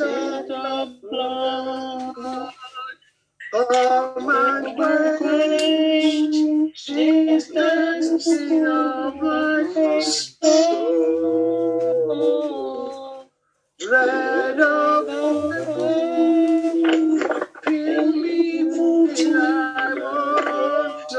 of 0.00 1.00
blood. 1.00 2.52
Oh 3.52 4.14
my 4.20 4.74
grace, 4.76 6.86
distance 6.86 8.26
of 8.26 9.16
my 9.16 10.00
soul. 10.00 10.46
Dread 13.78 14.60
of 14.60 15.08
fill 17.64 18.12
me 18.12 18.62
I 19.34 19.94
want 19.94 21.10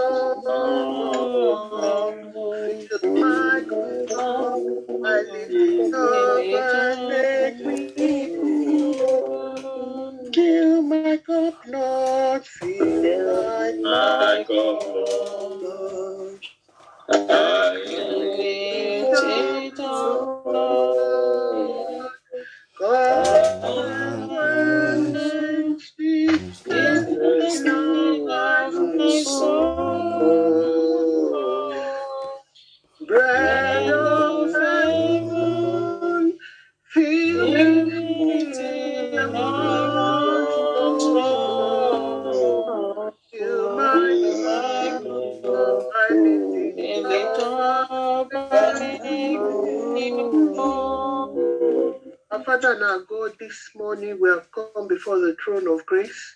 cup, 5.91 6.26
I 17.29 17.73
Our 52.37 52.43
Father 52.43 52.73
and 52.73 52.83
our 52.83 52.99
God, 52.99 53.31
this 53.39 53.71
morning 53.75 54.19
we 54.21 54.29
have 54.29 54.51
come 54.51 54.87
before 54.87 55.17
the 55.17 55.35
throne 55.43 55.67
of 55.67 55.83
grace, 55.87 56.35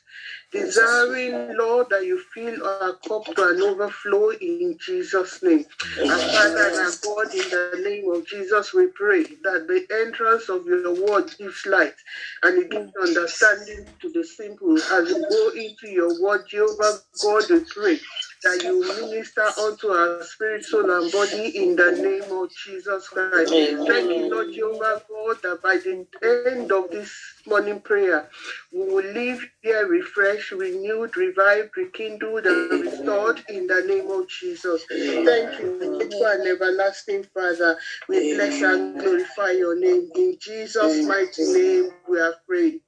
desiring, 0.52 1.55
Lord, 1.55 1.91
that 1.91 2.08
you 2.08 2.19
fill 2.33 2.66
our 2.66 2.93
cup 3.08 3.25
to 3.35 3.49
an 3.49 3.61
overflow 3.61 4.31
in 4.31 4.80
Jesus' 4.80 5.43
name. 5.43 5.63
Our 6.09 6.17
Father 6.17 6.69
and 6.69 6.80
our 6.80 6.93
God, 7.03 7.35
in 7.35 7.49
the 7.52 7.81
name 7.88 8.11
of 8.11 8.25
Jesus, 8.25 8.73
we 8.73 8.88
pray 8.95 9.25
that 9.43 9.67
the 9.67 9.85
entrance 10.03 10.49
of 10.49 10.66
your 10.66 10.95
word 11.05 11.35
gives 11.38 11.67
light 11.67 11.93
and 12.41 12.58
it 12.63 12.71
gives 12.71 12.91
understanding 12.99 13.86
to 14.02 14.11
the 14.11 14.23
simple. 14.23 14.77
As 14.77 15.05
we 15.08 15.21
go 15.30 15.49
into 15.49 15.88
your 15.88 16.19
word, 16.19 16.47
Jehovah 16.49 16.97
God, 17.21 17.43
we 17.47 17.59
pray 17.75 17.99
that 18.44 18.64
you 18.64 18.81
minister 18.81 19.45
unto 19.59 19.88
our 19.89 20.23
spirit, 20.23 20.64
soul, 20.66 20.89
and 20.89 21.11
body 21.11 21.50
in 21.58 21.75
the 21.75 21.92
name 21.92 22.31
of 22.31 22.50
Jesus 22.56 23.08
Christ. 23.09 23.52
Thank 23.88 24.17
you, 24.17 24.30
Lord 24.31 24.53
Jehovah 24.53 25.03
God, 25.09 25.38
that 25.44 25.61
by 25.61 25.78
the 25.78 26.06
end 26.23 26.72
of 26.72 26.89
this 26.92 27.11
morning 27.45 27.80
prayer, 27.81 28.30
we 28.73 28.80
will 28.80 29.11
leave 29.14 29.48
here 29.61 29.88
refreshed, 29.88 30.52
renewed, 30.52 31.16
revived, 31.17 31.78
rekindled, 31.78 32.45
and 32.45 32.81
restored 32.81 33.44
in 33.50 33.67
the 33.67 33.83
name 33.88 34.09
of 34.09 34.28
Jesus. 34.28 34.83
Thank 34.89 35.59
you, 35.59 35.80
faithful 36.00 36.26
and 36.28 36.48
everlasting 36.48 37.23
Father. 37.33 37.78
We 38.09 38.33
bless 38.36 38.61
and 38.61 39.00
glorify 39.00 39.52
your 39.52 39.76
name. 39.76 40.09
In 40.16 40.38
Jesus' 40.39 41.08
mighty 41.08 41.44
name, 41.53 41.89
we 42.09 42.17
have 42.20 42.36
prayed. 42.48 42.81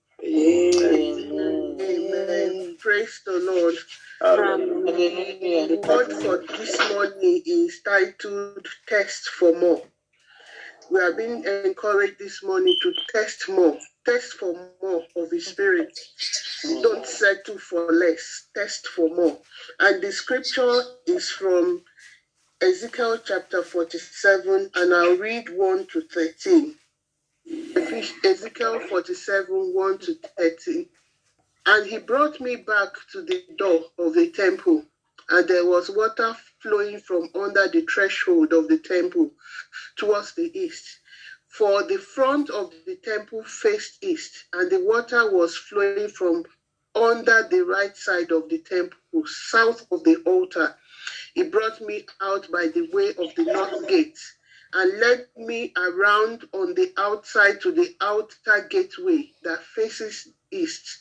Amen. 1.81 2.77
Praise 2.79 3.21
the 3.25 3.39
Lord. 3.39 3.75
The 4.21 4.53
um, 4.53 4.85
word 5.81 6.13
for 6.13 6.43
this 6.57 6.77
morning 6.93 7.41
is 7.45 7.81
titled 7.83 8.67
Test 8.87 9.29
for 9.29 9.57
More. 9.59 9.83
We 10.89 10.99
are 10.99 11.13
being 11.13 11.43
encouraged 11.43 12.19
this 12.19 12.43
morning 12.43 12.77
to 12.83 12.93
test 13.11 13.49
more, 13.49 13.77
test 14.05 14.33
for 14.33 14.53
more 14.81 15.03
of 15.15 15.31
His 15.31 15.47
Spirit. 15.47 15.97
Don't 16.81 17.05
settle 17.05 17.57
for 17.59 17.91
less, 17.91 18.47
test 18.55 18.87
for 18.87 19.09
more. 19.09 19.39
And 19.79 20.01
the 20.01 20.11
scripture 20.11 20.81
is 21.07 21.29
from 21.29 21.83
Ezekiel 22.61 23.19
chapter 23.25 23.61
47, 23.61 24.71
and 24.75 24.93
I'll 24.93 25.17
read 25.17 25.49
1 25.49 25.87
to 25.87 26.01
13. 26.01 26.75
Ezekiel 28.23 28.79
47, 28.79 29.45
1 29.73 29.97
to 29.99 30.15
13. 30.37 30.89
And 31.65 31.85
he 31.87 31.97
brought 31.97 32.41
me 32.41 32.57
back 32.57 32.93
to 33.13 33.21
the 33.21 33.45
door 33.57 33.85
of 33.97 34.13
the 34.13 34.29
temple, 34.31 34.85
and 35.29 35.47
there 35.47 35.65
was 35.65 35.89
water 35.89 36.35
flowing 36.61 36.99
from 36.99 37.29
under 37.35 37.67
the 37.69 37.81
threshold 37.81 38.51
of 38.53 38.67
the 38.67 38.79
temple 38.79 39.31
towards 39.95 40.33
the 40.33 40.51
east. 40.59 40.99
For 41.47 41.83
the 41.83 41.97
front 41.99 42.49
of 42.49 42.73
the 42.85 42.97
temple 42.97 43.43
faced 43.45 44.03
east, 44.03 44.45
and 44.51 44.69
the 44.69 44.79
water 44.79 45.31
was 45.31 45.55
flowing 45.55 46.09
from 46.09 46.45
under 46.95 47.47
the 47.49 47.61
right 47.63 47.95
side 47.95 48.31
of 48.31 48.49
the 48.49 48.57
temple, 48.59 49.25
south 49.25 49.85
of 49.91 50.03
the 50.03 50.17
altar. 50.25 50.75
He 51.33 51.43
brought 51.43 51.79
me 51.81 52.05
out 52.21 52.51
by 52.51 52.67
the 52.67 52.89
way 52.91 53.09
of 53.09 53.33
the 53.35 53.43
north 53.45 53.87
gate 53.87 54.19
and 54.73 54.99
led 54.99 55.27
me 55.37 55.71
around 55.77 56.47
on 56.51 56.73
the 56.73 56.93
outside 56.97 57.61
to 57.61 57.71
the 57.71 57.95
outer 58.01 58.67
gateway 58.69 59.31
that 59.43 59.63
faces 59.63 60.27
east, 60.53 60.99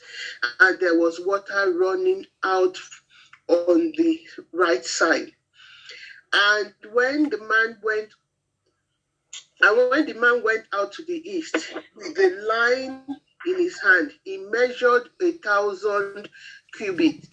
and 0.60 0.80
there 0.80 0.98
was 0.98 1.20
water 1.20 1.72
running 1.76 2.26
out 2.42 2.78
on 3.48 3.92
the 3.96 4.20
right 4.52 4.84
side. 4.84 5.32
And 6.32 6.74
when 6.92 7.28
the 7.30 7.38
man 7.38 7.78
went, 7.82 8.10
and 9.60 9.90
when 9.90 10.06
the 10.06 10.14
man 10.14 10.42
went 10.42 10.66
out 10.72 10.92
to 10.92 11.04
the 11.04 11.28
east, 11.28 11.74
with 11.96 12.14
the 12.16 12.30
line 12.48 13.02
in 13.46 13.58
his 13.58 13.80
hand, 13.80 14.12
he 14.24 14.38
measured 14.38 15.10
a 15.22 15.32
thousand 15.32 16.28
cubits, 16.72 17.28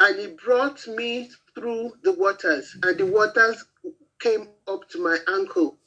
and 0.00 0.18
he 0.18 0.28
brought 0.44 0.86
me 0.88 1.30
through 1.54 1.92
the 2.02 2.12
waters, 2.12 2.76
and 2.82 2.98
the 2.98 3.06
waters 3.06 3.64
came 4.20 4.48
up 4.68 4.88
to 4.90 5.02
my 5.02 5.18
ankle. 5.28 5.78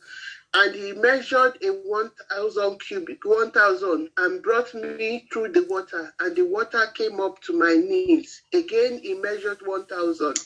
And 0.58 0.74
he 0.74 0.94
measured 0.94 1.58
a 1.64 1.70
1,000 1.70 2.80
cubic, 2.80 3.26
1,000, 3.26 4.10
and 4.18 4.42
brought 4.42 4.74
me 4.74 5.28
through 5.32 5.50
the 5.50 5.64
water, 5.66 6.14
and 6.22 6.34
the 6.36 6.46
water 6.46 6.86
came 6.94 7.20
up 7.20 7.42
to 7.42 7.54
my 7.54 7.76
knees. 7.76 8.42
Again, 8.54 9.00
he 9.04 9.16
measured 9.16 9.60
1,000 9.66 10.38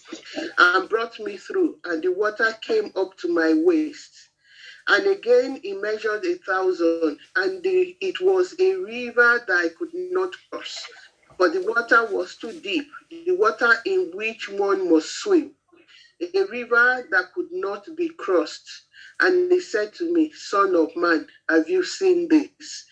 and 0.57 0.89
brought 0.89 1.19
me 1.19 1.37
through, 1.37 1.79
and 1.85 2.01
the 2.01 2.11
water 2.11 2.51
came 2.61 2.91
up 2.95 3.17
to 3.19 3.27
my 3.27 3.53
waist. 3.53 4.11
And 4.87 5.05
again, 5.05 5.59
he 5.63 5.73
measured 5.73 6.25
a 6.25 6.35
thousand, 6.39 7.19
and 7.35 7.61
the, 7.61 7.95
it 8.01 8.19
was 8.19 8.55
a 8.59 8.75
river 8.77 9.43
that 9.47 9.57
I 9.57 9.69
could 9.77 9.93
not 9.93 10.33
cross. 10.51 10.87
For 11.37 11.49
the 11.49 11.61
water 11.61 12.05
was 12.05 12.35
too 12.35 12.53
deep, 12.61 12.87
the 13.11 13.33
water 13.35 13.73
in 13.85 14.11
which 14.15 14.49
one 14.49 14.91
must 14.91 15.09
swim, 15.21 15.53
a 16.21 16.43
river 16.45 17.07
that 17.11 17.33
could 17.35 17.51
not 17.51 17.85
be 17.95 18.09
crossed. 18.09 18.67
And 19.21 19.51
he 19.51 19.59
said 19.59 19.93
to 19.95 20.13
me, 20.13 20.31
Son 20.33 20.75
of 20.75 20.95
man, 20.95 21.27
have 21.49 21.69
you 21.69 21.83
seen 21.83 22.27
this? 22.29 22.85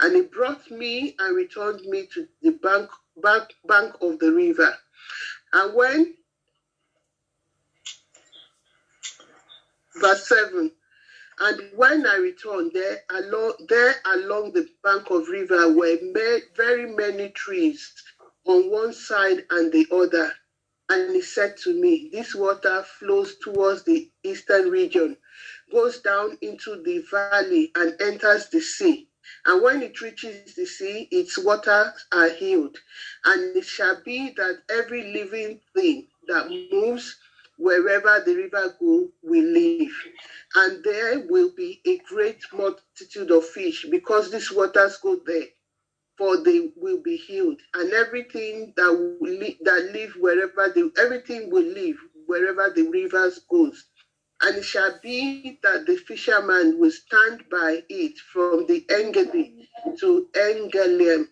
And 0.00 0.16
he 0.16 0.22
brought 0.22 0.70
me 0.70 1.14
and 1.18 1.36
returned 1.36 1.82
me 1.82 2.06
to 2.14 2.26
the 2.42 2.52
bank, 2.52 2.90
bank, 3.22 3.54
bank 3.66 3.94
of 4.00 4.18
the 4.18 4.32
river. 4.32 4.76
And 5.52 5.74
when, 5.74 6.14
verse 10.00 10.28
7, 10.28 10.70
and 11.40 11.62
when 11.74 12.06
I 12.06 12.16
returned 12.16 12.72
there 12.74 13.00
along 13.10 13.54
there 13.68 13.96
along 14.06 14.52
the 14.52 14.68
bank 14.84 15.10
of 15.10 15.28
river 15.28 15.72
were 15.72 15.98
very 16.56 16.86
many 16.94 17.30
trees 17.30 17.92
on 18.46 18.70
one 18.70 18.92
side 18.92 19.44
and 19.50 19.72
the 19.72 19.86
other. 19.92 20.32
And 20.90 21.14
he 21.14 21.22
said 21.22 21.56
to 21.64 21.74
me, 21.74 22.10
This 22.12 22.34
water 22.34 22.84
flows 22.84 23.36
towards 23.38 23.82
the 23.84 24.10
eastern 24.22 24.70
region, 24.70 25.16
goes 25.72 26.00
down 26.00 26.38
into 26.42 26.82
the 26.82 26.98
valley, 27.10 27.60
and 27.76 27.94
enters 28.00 28.48
the 28.48 28.60
sea. 28.60 29.08
And 29.46 29.62
when 29.62 29.82
it 29.82 30.00
reaches 30.00 30.54
the 30.54 30.66
sea, 30.66 31.08
its 31.10 31.38
waters 31.38 32.06
are 32.12 32.28
healed. 32.30 32.78
And 33.24 33.56
it 33.56 33.64
shall 33.64 34.00
be 34.04 34.30
that 34.36 34.62
every 34.70 35.02
living 35.12 35.60
thing 35.74 36.08
that 36.28 36.48
moves 36.50 37.16
wherever 37.56 38.20
the 38.24 38.34
river 38.34 38.76
go 38.80 39.10
will 39.22 39.44
live. 39.44 39.92
And 40.54 40.84
there 40.84 41.20
will 41.28 41.50
be 41.56 41.80
a 41.86 41.98
great 41.98 42.42
multitude 42.52 43.30
of 43.30 43.44
fish 43.46 43.86
because 43.90 44.30
these 44.30 44.50
waters 44.52 44.96
go 44.98 45.16
there 45.26 45.48
for 46.18 46.42
they 46.42 46.70
will 46.76 47.00
be 47.02 47.16
healed, 47.16 47.60
and 47.74 47.92
everything 47.92 48.72
that 48.76 48.92
will 48.92 49.30
li- 49.30 49.58
that 49.62 49.90
live 49.92 50.14
wherever 50.18 50.68
the 50.72 50.90
everything 50.98 51.50
will 51.50 51.64
live 51.64 51.96
wherever 52.26 52.70
the 52.70 52.82
rivers 52.88 53.38
goes, 53.50 53.84
And 54.44 54.58
it 54.58 54.64
shall 54.64 55.00
be 55.02 55.58
that 55.64 55.86
the 55.86 55.96
fisherman 55.96 56.78
will 56.78 56.92
stand 56.92 57.48
by 57.50 57.82
it 57.88 58.18
from 58.18 58.66
the 58.66 58.84
Engedi 58.90 59.70
to 60.00 60.28
Engelium. 60.34 61.30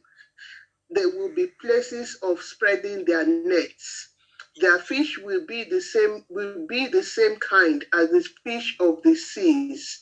There 0.91 1.11
will 1.11 1.29
be 1.35 1.49
places 1.61 2.17
of 2.23 2.43
spreading 2.43 3.05
their 3.05 3.26
nets. 3.26 4.09
Their 4.56 4.79
fish 4.79 5.19
will 5.19 5.47
be 5.47 5.64
the 5.64 5.81
same 5.82 6.25
will 6.31 6.67
be 6.67 6.88
the 6.88 7.03
same 7.05 7.37
kind 7.38 7.85
as 7.94 8.11
the 8.11 8.26
fish 8.44 8.76
of 8.81 9.03
the 9.05 9.14
seas, 9.17 10.00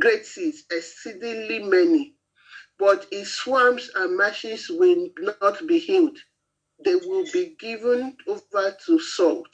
great 0.00 0.26
seas, 0.26 0.64
exceedingly 0.70 1.60
many. 1.60 2.16
But 2.78 3.06
its 3.12 3.30
swamps 3.30 3.90
and 3.96 4.16
marshes 4.16 4.68
will 4.70 5.08
not 5.42 5.66
be 5.66 5.78
healed. 5.78 6.18
They 6.84 6.96
will 6.96 7.26
be 7.32 7.56
given 7.58 8.16
over 8.26 8.76
to 8.86 9.00
salt. 9.00 9.48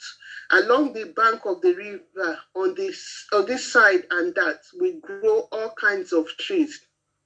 Along 0.51 0.93
the 0.93 1.05
bank 1.05 1.41
of 1.45 1.61
the 1.61 1.73
river, 1.73 2.39
on 2.55 2.75
this 2.75 3.27
on 3.33 3.45
this 3.47 3.71
side 3.71 4.05
and 4.11 4.35
that, 4.35 4.61
we 4.79 4.93
grow 5.01 5.47
all 5.51 5.73
kinds 5.79 6.13
of 6.13 6.27
trees 6.37 6.81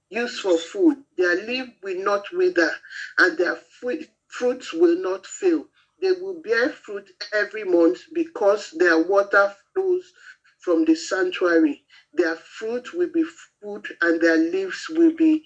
used 0.10 0.42
for 0.42 0.58
food. 0.58 0.98
Their 1.18 1.36
leaf 1.36 1.70
will 1.84 2.04
not 2.04 2.32
wither, 2.34 2.72
and 3.20 3.38
their 3.38 3.58
fruit, 3.58 4.10
fruits 4.30 4.74
will 4.74 4.98
not 4.98 5.28
fail. 5.28 5.68
They 6.02 6.14
will 6.14 6.42
bear 6.42 6.70
fruit 6.70 7.10
every 7.34 7.66
month 7.66 8.02
because 8.14 8.72
their 8.72 9.00
water 9.04 9.56
flows 9.74 10.14
from 10.60 10.86
the 10.86 10.96
sanctuary. 10.96 11.84
Their 12.14 12.36
fruit 12.38 12.94
will 12.94 13.10
be 13.12 13.26
food, 13.62 13.88
and 14.02 14.22
their 14.22 14.38
leaves 14.38 14.88
will 14.90 15.16
be 15.16 15.46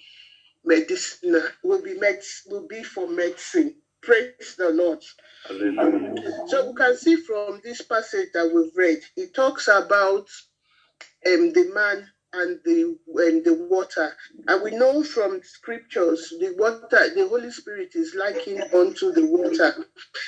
medicinal. 0.65 1.43
Will 1.63 1.81
be 1.83 1.95
med- 1.95 2.23
will 2.47 2.67
be 2.67 2.83
for 2.83 3.07
medicine. 3.07 3.75
Praise 4.05 4.55
the 4.57 4.71
Lord. 4.71 5.03
Hallelujah. 5.47 6.15
So 6.47 6.69
we 6.69 6.75
can 6.75 6.97
see 6.97 7.17
from 7.17 7.61
this 7.63 7.81
passage 7.81 8.29
that 8.33 8.51
we've 8.53 8.71
read, 8.75 8.99
it 9.17 9.35
talks 9.35 9.67
about 9.69 10.27
um, 11.27 11.53
the 11.53 11.71
man 11.73 12.09
and 12.33 12.59
the 12.65 12.97
and 13.15 13.45
the 13.45 13.53
water, 13.69 14.13
and 14.47 14.63
we 14.63 14.71
know 14.71 15.03
from 15.03 15.41
scriptures 15.43 16.33
the 16.39 16.55
water, 16.57 17.13
the 17.15 17.27
Holy 17.29 17.51
Spirit 17.51 17.95
is 17.95 18.15
likened 18.15 18.63
unto 18.73 19.11
the 19.13 19.25
water. 19.25 19.73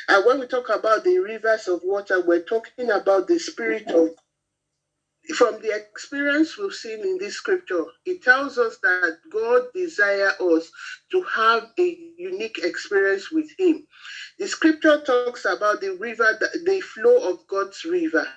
And 0.10 0.26
when 0.26 0.40
we 0.40 0.48
talk 0.48 0.70
about 0.70 1.04
the 1.04 1.20
rivers 1.20 1.68
of 1.68 1.82
water, 1.84 2.22
we're 2.26 2.44
talking 2.44 2.92
about 2.92 3.28
the 3.28 3.40
Spirit 3.40 3.90
of. 3.92 4.10
From 5.36 5.62
the 5.62 5.76
experience 5.76 6.58
we've 6.58 6.74
seen 6.74 7.02
in 7.02 7.18
this 7.18 7.36
scripture, 7.36 7.86
it 8.06 8.24
tells 8.24 8.58
us 8.58 8.78
that 8.84 9.18
God 9.32 9.64
desires 9.74 10.34
us 10.40 10.72
to 11.12 11.22
have 11.24 11.68
a 11.80 11.98
unique 12.18 12.60
experience 12.64 13.32
with 13.32 13.50
Him. 13.60 13.88
The 14.40 14.48
scripture 14.48 15.02
talks 15.02 15.46
about 15.46 15.82
the 15.82 15.96
river, 15.98 16.38
the 16.66 16.82
flow 16.82 17.32
of 17.32 17.48
God's 17.48 17.86
river. 17.86 18.28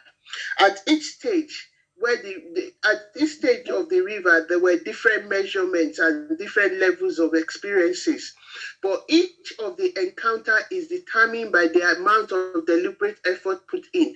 At 0.61 0.81
each 0.89 1.05
stage, 1.05 1.69
where 1.97 2.17
the, 2.17 2.35
the 2.55 2.73
at 2.89 3.15
this 3.15 3.37
stage 3.39 3.69
of 3.69 3.89
the 3.91 4.01
river, 4.03 4.47
there 4.49 4.61
were 4.61 4.77
different 4.79 5.29
measurements 5.29 5.99
and 5.99 6.39
different 6.39 6.75
levels 6.79 7.19
of 7.19 7.35
experiences. 7.35 8.35
But 8.82 9.05
each 9.08 9.55
of 9.58 9.76
the 9.76 9.93
encounter 9.99 10.58
is 10.70 10.88
determined 10.88 11.52
by 11.52 11.69
the 11.69 11.97
amount 11.97 12.32
of 12.32 12.67
deliberate 12.67 13.20
effort 13.25 13.67
put 13.69 13.87
in. 13.93 14.14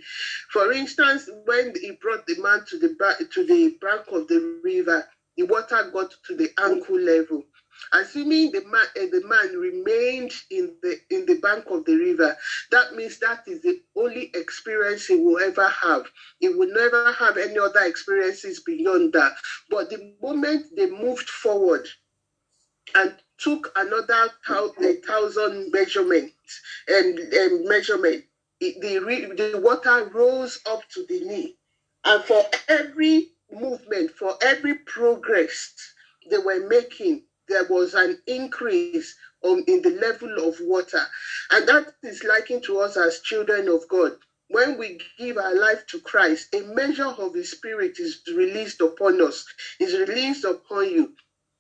For 0.51 0.73
instance, 0.73 1.29
when 1.45 1.75
he 1.81 1.93
brought 1.93 2.27
the 2.27 2.41
man 2.41 2.65
to 2.69 2.79
the 2.79 2.95
ba- 2.99 3.17
to 3.33 3.45
the 3.45 3.77
bank 3.81 4.05
of 4.13 4.29
the 4.29 4.39
river, 4.63 5.07
the 5.37 5.45
water 5.45 5.91
got 5.93 6.15
to 6.27 6.35
the 6.37 6.51
ankle 6.59 6.99
level. 6.99 7.45
Assuming 7.93 8.53
the 8.53 8.65
man, 8.65 8.87
uh, 8.97 9.07
the 9.11 9.23
man 9.27 9.59
remained 9.59 10.33
in 10.51 10.77
the 10.83 10.97
in 11.11 11.27
the 11.27 11.39
bank 11.41 11.65
of 11.71 11.85
the 11.85 11.97
river, 11.97 12.37
that 12.71 12.95
means 12.95 13.19
that 13.19 13.43
is 13.47 13.63
the 13.63 13.81
only 13.97 14.31
experience 14.35 15.07
he 15.07 15.17
will 15.17 15.39
ever 15.41 15.69
have. 15.69 16.07
He 16.39 16.49
will 16.49 16.73
never 16.73 17.13
have 17.13 17.37
any 17.37 17.59
other 17.59 17.83
experiences 17.83 18.61
beyond 18.61 19.13
that. 19.15 19.33
But 19.71 19.91
the 19.91 20.15
moment 20.23 20.67
they 20.77 20.87
moved 20.91 21.29
forward 21.29 21.89
and 22.95 23.15
took 23.39 23.73
another 23.77 24.31
thousand 25.07 25.73
measurements 25.73 26.61
and, 26.89 27.19
and 27.19 27.69
measurement, 27.69 28.25
the, 28.61 28.75
the 29.37 29.61
water 29.63 30.11
rose 30.15 30.61
up 30.67 30.89
to 30.91 31.07
the 31.09 31.21
knee. 31.21 31.57
And 32.05 32.23
for 32.25 32.45
every 32.69 33.29
movement, 33.53 34.13
for 34.13 34.37
every 34.43 34.75
progress 34.75 35.73
they 36.31 36.39
were 36.39 36.67
making, 36.69 37.23
there 37.49 37.65
was 37.71 37.95
an 37.95 38.21
increase 38.27 39.15
on, 39.43 39.65
in 39.69 39.83
the 39.83 39.91
level 40.01 40.49
of 40.49 40.57
water. 40.63 41.03
And 41.53 41.69
that 41.69 41.95
is 42.03 42.25
likened 42.25 42.65
to 42.65 42.81
us 42.81 42.97
as 42.97 43.21
children 43.21 43.69
of 43.69 43.89
God. 43.89 44.13
When 44.51 44.79
we 44.79 45.01
give 45.19 45.39
our 45.39 45.55
life 45.59 45.87
to 45.89 46.01
Christ, 46.01 46.55
a 46.55 46.63
measure 46.63 47.07
of 47.07 47.35
His 47.35 47.51
Spirit 47.53 47.99
is 47.99 48.23
released 48.37 48.81
upon 48.81 49.21
us, 49.23 49.45
is 49.81 49.95
released 50.09 50.45
upon 50.45 50.91
you. 50.91 51.13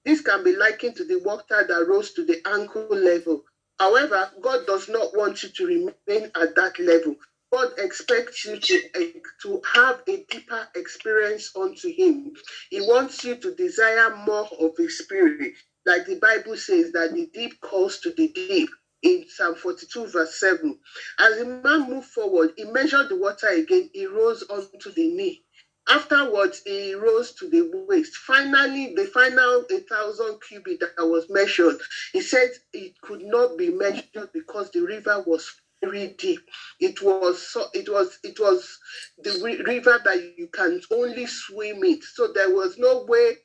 This 0.07 0.23
can 0.23 0.45
be 0.45 0.57
likened 0.57 0.97
to 0.97 1.05
the 1.05 1.21
water 1.21 1.67
that 1.69 1.87
rose 1.89 2.13
to 2.15 2.25
the 2.25 2.41
ankle 2.49 2.89
level. 2.91 3.45
However, 3.81 4.31
God 4.43 4.67
does 4.67 4.89
not 4.89 5.17
want 5.17 5.43
you 5.45 5.51
to 5.51 5.67
remain 5.67 6.31
at 6.37 6.57
that 6.57 6.79
level. 6.81 7.17
God 7.53 7.73
expects 7.79 8.45
you 8.47 8.59
to, 8.61 9.15
to 9.43 9.63
have 9.75 10.03
a 10.09 10.25
deeper 10.31 10.69
experience 10.77 11.53
unto 11.57 11.93
Him. 11.93 12.33
He 12.71 12.81
wants 12.83 13.25
you 13.25 13.37
to 13.37 13.55
desire 13.55 14.17
more 14.17 14.49
of 14.61 14.73
His 14.79 14.99
Spirit. 14.99 15.55
Like 15.87 16.07
the 16.07 16.19
Bible 16.21 16.57
says, 16.57 16.93
that 16.93 17.13
the 17.15 17.29
deep 17.35 17.61
calls 17.63 18.01
to 18.01 18.13
the 18.13 18.29
deep 18.35 18.71
in 19.03 19.25
Psalm 19.29 19.57
42, 19.57 20.09
verse 20.09 20.41
7. 20.41 20.79
As 21.21 21.39
the 21.39 21.47
man 21.47 21.91
moved 21.91 22.09
forward, 22.09 22.53
he 22.57 22.65
measured 22.65 23.11
the 23.11 23.17
water 23.19 23.49
again, 23.49 23.91
he 23.95 24.07
rose 24.07 24.45
onto 24.45 24.93
the 24.93 25.09
knee. 25.15 25.45
Afterwards, 25.89 26.63
he 26.65 26.95
rose 26.95 27.33
to 27.35 27.49
the 27.51 27.63
waist. 27.89 28.17
Finally, 28.17 28.95
the 28.95 29.07
final 29.07 29.67
a 29.71 29.81
thousand 29.81 30.41
cubit 30.49 30.81
that 30.81 30.93
was 30.99 31.29
measured, 31.31 31.77
he 32.13 32.21
said 32.23 32.51
it 32.73 32.95
could 33.03 33.23
not 33.23 33.59
be 33.59 33.71
measured 33.71 34.31
because 34.33 34.71
the 34.71 34.81
river 34.81 35.23
was 35.27 35.51
very 35.83 36.09
deep. 36.19 36.41
It 36.81 37.03
was 37.03 37.43
so 37.43 37.67
it 37.75 37.89
was 37.91 38.19
it 38.25 38.41
was 38.41 38.79
the 39.19 39.63
river 39.67 40.01
that 40.05 40.35
you 40.39 40.49
can 40.49 40.81
only 40.91 41.27
swim 41.27 41.85
it. 41.85 42.03
So 42.05 42.33
there 42.33 42.51
was 42.55 42.79
no 42.79 43.05
way 43.05 43.37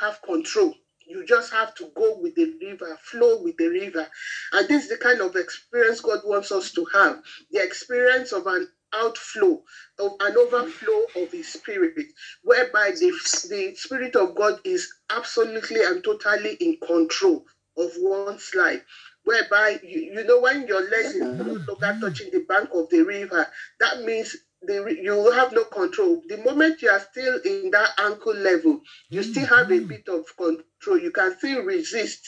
have 0.00 0.20
control. 0.22 0.74
You 1.06 1.24
just 1.26 1.52
have 1.52 1.74
to 1.76 1.90
go 1.96 2.18
with 2.20 2.34
the 2.36 2.54
river, 2.62 2.98
flow 3.02 3.42
with 3.42 3.56
the 3.58 3.68
river. 3.68 4.08
And 4.52 4.68
this 4.68 4.84
is 4.84 4.90
the 4.90 4.98
kind 4.98 5.20
of 5.20 5.36
experience 5.36 6.00
God 6.00 6.20
wants 6.24 6.52
us 6.52 6.72
to 6.72 6.86
have 6.94 7.22
the 7.50 7.62
experience 7.62 8.32
of 8.32 8.46
an 8.46 8.68
outflow, 8.96 9.62
of 9.98 10.12
an 10.20 10.36
overflow 10.36 11.22
of 11.22 11.32
His 11.32 11.52
Spirit, 11.52 12.06
whereby 12.42 12.92
the, 12.98 13.10
the 13.48 13.74
Spirit 13.76 14.16
of 14.16 14.34
God 14.34 14.60
is 14.64 14.92
absolutely 15.10 15.82
and 15.82 16.02
totally 16.02 16.54
in 16.60 16.76
control 16.86 17.44
of 17.76 17.90
one's 17.98 18.50
life. 18.54 18.82
Whereby, 19.24 19.80
you, 19.82 20.00
you 20.14 20.24
know, 20.24 20.40
when 20.40 20.66
your 20.68 20.82
leg 20.82 21.06
is 21.06 21.16
no 21.16 21.44
longer 21.66 21.98
touching 22.00 22.30
the 22.30 22.44
bank 22.48 22.70
of 22.72 22.88
the 22.90 23.02
river, 23.02 23.46
that 23.80 24.04
means 24.04 24.36
the, 24.62 24.96
you 25.00 25.30
have 25.32 25.52
no 25.52 25.64
control. 25.64 26.22
The 26.28 26.38
moment 26.38 26.82
you 26.82 26.90
are 26.90 27.00
still 27.00 27.40
in 27.44 27.70
that 27.72 27.90
ankle 27.98 28.34
level, 28.34 28.80
you 29.10 29.22
still 29.22 29.46
have 29.46 29.70
a 29.70 29.74
mm-hmm. 29.74 29.88
bit 29.88 30.08
of 30.08 30.24
control. 30.36 30.98
You 30.98 31.10
can 31.10 31.36
still 31.38 31.62
resist 31.62 32.20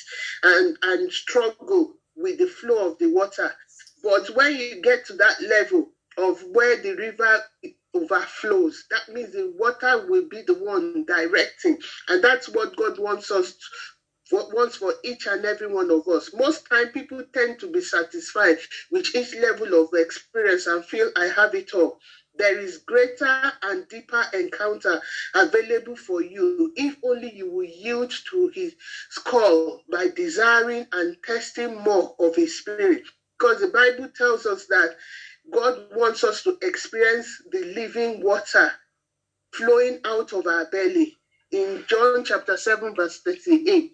and, 0.43 0.77
and 0.83 1.13
struggle 1.13 1.95
with 2.17 2.39
the 2.39 2.47
flow 2.47 2.91
of 2.91 2.99
the 2.99 3.13
water. 3.13 3.53
But 4.03 4.35
when 4.37 4.57
you 4.57 4.83
get 4.83 5.07
to 5.07 5.15
that 5.15 5.41
level 5.43 5.91
of 6.19 6.43
where 6.53 6.83
the 6.83 6.95
river 6.97 7.45
overflows, 7.95 8.85
that 8.91 9.09
means 9.15 9.33
the 9.33 9.53
water 9.59 10.07
will 10.09 10.29
be 10.29 10.43
the 10.43 10.55
one 10.55 11.05
directing. 11.07 11.79
And 12.09 12.25
that's 12.25 12.49
what 12.51 12.77
God 12.77 12.99
wants 13.01 13.33
us 13.33 13.55
to, 14.31 14.37
wants 14.53 14.77
for 14.77 14.95
each 15.05 15.27
and 15.29 15.45
every 15.47 15.69
one 15.69 15.91
of 15.91 16.09
us. 16.09 16.33
Most 16.35 16.69
time 16.71 16.89
people 16.89 17.23
tend 17.35 17.61
to 17.61 17.73
be 17.73 17.83
satisfied 17.83 18.59
with 18.93 19.15
each 19.17 19.35
level 19.37 19.75
of 19.83 19.91
experience 19.95 20.67
and 20.69 20.85
feel 20.85 21.11
I 21.17 21.27
have 21.27 21.55
it 21.55 21.75
all. 21.75 22.01
There 22.39 22.59
is 22.59 22.79
greater 22.79 23.53
and 23.63 23.89
deeper 23.89 24.25
encounter 24.35 25.03
available 25.35 25.97
for 25.97 26.23
you 26.23 26.73
if 26.77 26.97
only 27.05 27.33
you 27.35 27.51
will 27.51 27.65
yield 27.65 28.13
to 28.31 28.49
his 28.55 28.75
call 29.25 29.83
by 29.91 30.09
desiring 30.17 30.87
and 30.93 31.17
testing 31.25 31.77
more 31.83 32.15
of 32.21 32.37
his 32.37 32.59
spirit. 32.59 33.05
Because 33.39 33.61
the 33.61 33.69
Bible 33.69 34.09
tells 34.17 34.47
us 34.47 34.67
that 34.69 34.97
God 35.53 35.87
wants 35.95 36.25
us 36.25 36.43
to 36.45 36.59
experience 36.63 37.43
the 37.53 37.65
living 37.65 38.23
water 38.23 38.73
flowing 39.55 40.01
out 40.05 40.33
of 40.33 40.47
our 40.47 40.67
belly. 40.71 41.17
In 41.53 41.85
John 41.89 42.25
chapter 42.25 42.57
7, 42.57 42.95
verse 42.97 43.21
38, 43.25 43.93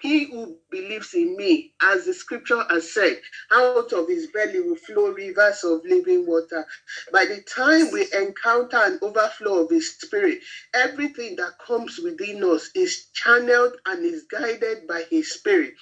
he 0.00 0.24
who 0.26 0.58
believes 0.70 1.14
in 1.14 1.36
me, 1.36 1.72
as 1.82 2.04
the 2.06 2.14
scripture 2.14 2.62
has 2.70 2.92
said, 2.92 3.20
out 3.52 3.92
of 3.92 4.08
his 4.08 4.28
belly 4.28 4.60
will 4.60 4.76
flow 4.76 5.10
rivers 5.10 5.64
of 5.64 5.80
living 5.86 6.26
water. 6.26 6.66
By 7.12 7.26
the 7.26 7.42
time 7.42 7.90
we 7.92 8.06
encounter 8.14 8.78
an 8.78 8.98
overflow 9.02 9.64
of 9.64 9.70
his 9.70 9.94
spirit, 9.98 10.40
everything 10.74 11.36
that 11.36 11.58
comes 11.66 11.98
within 11.98 12.44
us 12.44 12.70
is 12.74 13.06
channeled 13.14 13.76
and 13.86 14.04
is 14.04 14.24
guided 14.30 14.86
by 14.88 15.04
his 15.10 15.32
spirit. 15.32 15.74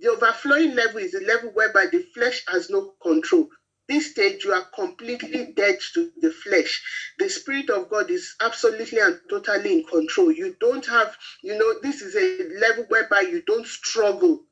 The 0.00 0.10
overflowing 0.10 0.74
level 0.74 0.98
is 0.98 1.12
the 1.12 1.20
level 1.20 1.50
whereby 1.50 1.86
the 1.92 2.04
flesh 2.14 2.44
has 2.48 2.70
no 2.70 2.94
control. 3.02 3.48
This 3.90 4.12
stage 4.12 4.44
you 4.44 4.52
are 4.52 4.66
completely 4.74 5.52
dead 5.56 5.78
to 5.94 6.12
the 6.22 6.30
flesh. 6.32 6.82
The 7.18 7.30
spirit 7.30 7.70
of 7.70 7.90
god 7.90 8.10
is 8.10 8.36
absolutely 8.42 9.00
and 9.00 9.20
totally 9.30 9.74
in 9.80 9.84
control. 9.84 10.32
You 10.32 10.56
don't 10.60 10.86
have 10.86 11.16
you 11.42 11.58
know 11.58 11.80
this 11.82 12.02
is 12.02 12.16
a 12.16 12.58
level 12.60 12.86
whereby 12.88 13.22
you 13.22 13.42
don't 13.46 13.66
struggle. 13.66 14.44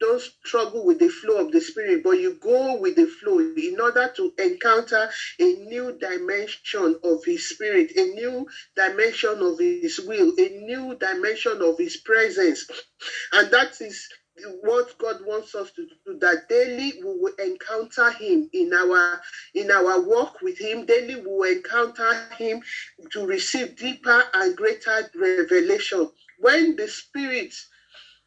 Don't 0.00 0.22
struggle 0.44 0.84
with 0.84 1.00
the 1.00 1.08
flow 1.08 1.38
of 1.46 1.52
the 1.52 1.60
spirit, 1.62 2.04
but 2.04 2.20
you 2.20 2.34
go 2.40 2.76
with 2.76 2.96
the 2.96 3.06
flow 3.06 3.40
in 3.40 3.80
order 3.80 4.12
to 4.16 4.34
encounter 4.38 5.10
a 5.40 5.44
new 5.44 5.98
dimension 5.98 6.96
of 7.04 7.24
his 7.24 7.48
spirit, 7.48 7.92
a 7.96 8.04
new 8.14 8.46
dimension 8.76 9.42
of 9.42 9.58
his 9.60 10.00
will, 10.00 10.34
a 10.38 10.48
new 10.66 10.96
dimension 10.96 11.62
of 11.62 11.78
his 11.78 11.98
presence. 11.98 12.66
And 13.32 13.50
that 13.52 13.80
is 13.80 14.08
what 14.62 14.96
God 14.98 15.24
wants 15.26 15.54
us 15.54 15.70
to 15.72 15.86
do 16.06 16.18
that 16.20 16.48
daily 16.48 16.94
we 17.04 17.18
will 17.18 17.34
encounter 17.38 18.10
him 18.10 18.48
in 18.52 18.72
our 18.72 19.20
in 19.54 19.70
our 19.70 20.00
walk 20.00 20.40
with 20.42 20.58
him. 20.58 20.86
Daily 20.86 21.16
we 21.16 21.26
will 21.26 21.44
encounter 21.44 22.14
him 22.38 22.62
to 23.10 23.26
receive 23.26 23.76
deeper 23.76 24.24
and 24.34 24.56
greater 24.56 25.10
revelation. 25.16 26.08
When 26.38 26.76
the 26.76 26.88
spirit 26.88 27.54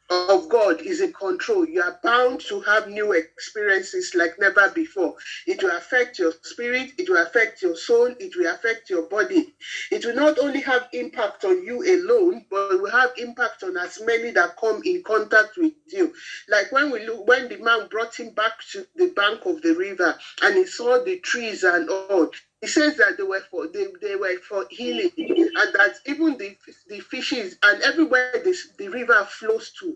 of 0.10 0.50
God 0.50 0.82
is 0.82 1.02
in 1.02 1.14
control, 1.14 1.68
you 1.68 1.82
are 1.82 2.00
bound 2.04 2.40
to 2.42 2.62
have 2.62 2.88
new 2.88 3.14
experiences 3.14 4.14
like 4.16 4.40
never 4.40 4.70
before. 4.70 5.16
It 5.48 5.64
will 5.64 5.76
affect 5.76 6.20
your 6.20 6.34
spirit, 6.44 6.92
it 6.98 7.10
will 7.10 7.22
affect 7.22 7.62
your 7.62 7.76
soul, 7.76 8.14
it 8.20 8.36
will 8.36 8.54
affect 8.54 8.90
your 8.90 9.04
body. 9.04 9.56
It 9.92 10.06
will 10.06 10.16
not 10.16 10.38
only 10.40 10.62
have 10.62 10.88
impact 10.94 11.44
on 11.44 11.64
you 11.64 11.82
alone, 11.84 12.46
but 12.50 12.74
it 12.74 12.82
will 12.82 12.92
have 12.92 13.12
impact 13.18 13.64
on 13.64 13.78
as 13.78 14.00
many 14.02 14.32
that 14.32 14.58
come 14.58 14.82
in 14.86 15.04
contact 15.04 15.58
with 15.58 15.74
you. 15.88 16.14
Like 16.50 16.72
when 16.72 16.92
we 16.92 17.06
look, 17.06 17.28
when 17.28 17.50
the 17.50 17.58
man 17.58 17.88
brought 17.90 18.16
him 18.16 18.32
back 18.34 18.54
to 18.72 18.86
the 18.96 19.08
bank 19.12 19.46
of 19.46 19.62
the 19.62 19.74
river 19.76 20.16
and 20.44 20.56
he 20.56 20.66
saw 20.66 21.04
the 21.04 21.20
trees 21.20 21.64
and 21.64 21.90
all, 21.90 22.30
he 22.66 22.72
says 22.72 22.98
that 22.98 23.16
they 23.16 23.24
were 23.24 23.44
for 23.52 23.68
they, 23.68 23.86
they 24.02 24.16
were 24.16 24.40
for 24.40 24.66
healing, 24.72 25.12
and 25.18 25.74
that 25.76 25.98
even 26.08 26.36
the 26.40 26.58
the 26.90 27.00
fishes 27.00 27.58
and 27.64 27.80
everywhere 27.84 28.32
this, 28.44 28.70
the 28.80 28.88
river 28.88 29.24
flows 29.30 29.72
to, 29.80 29.96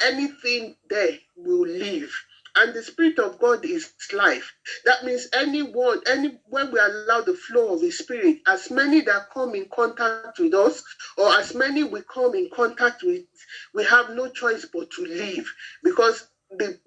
anything 0.00 0.76
there 0.88 1.18
will 1.36 1.66
live. 1.66 2.12
And 2.58 2.72
the 2.72 2.82
Spirit 2.84 3.18
of 3.18 3.40
God 3.40 3.64
is 3.64 3.92
life. 4.12 4.54
That 4.84 5.04
means 5.04 5.26
anyone, 5.32 6.00
any 6.06 6.38
when 6.46 6.70
we 6.70 6.78
allow 6.78 7.22
the 7.22 7.34
flow 7.34 7.74
of 7.74 7.80
the 7.80 7.90
Spirit, 7.90 8.38
as 8.46 8.70
many 8.70 9.00
that 9.00 9.30
come 9.34 9.56
in 9.56 9.66
contact 9.74 10.38
with 10.38 10.54
us, 10.54 10.80
or 11.18 11.32
as 11.32 11.56
many 11.56 11.82
we 11.82 12.02
come 12.02 12.36
in 12.36 12.48
contact 12.54 13.02
with, 13.02 13.22
we 13.74 13.84
have 13.84 14.10
no 14.10 14.28
choice 14.28 14.64
but 14.72 14.90
to 14.92 15.02
live 15.04 15.52
because 15.82 16.28
the 16.50 16.78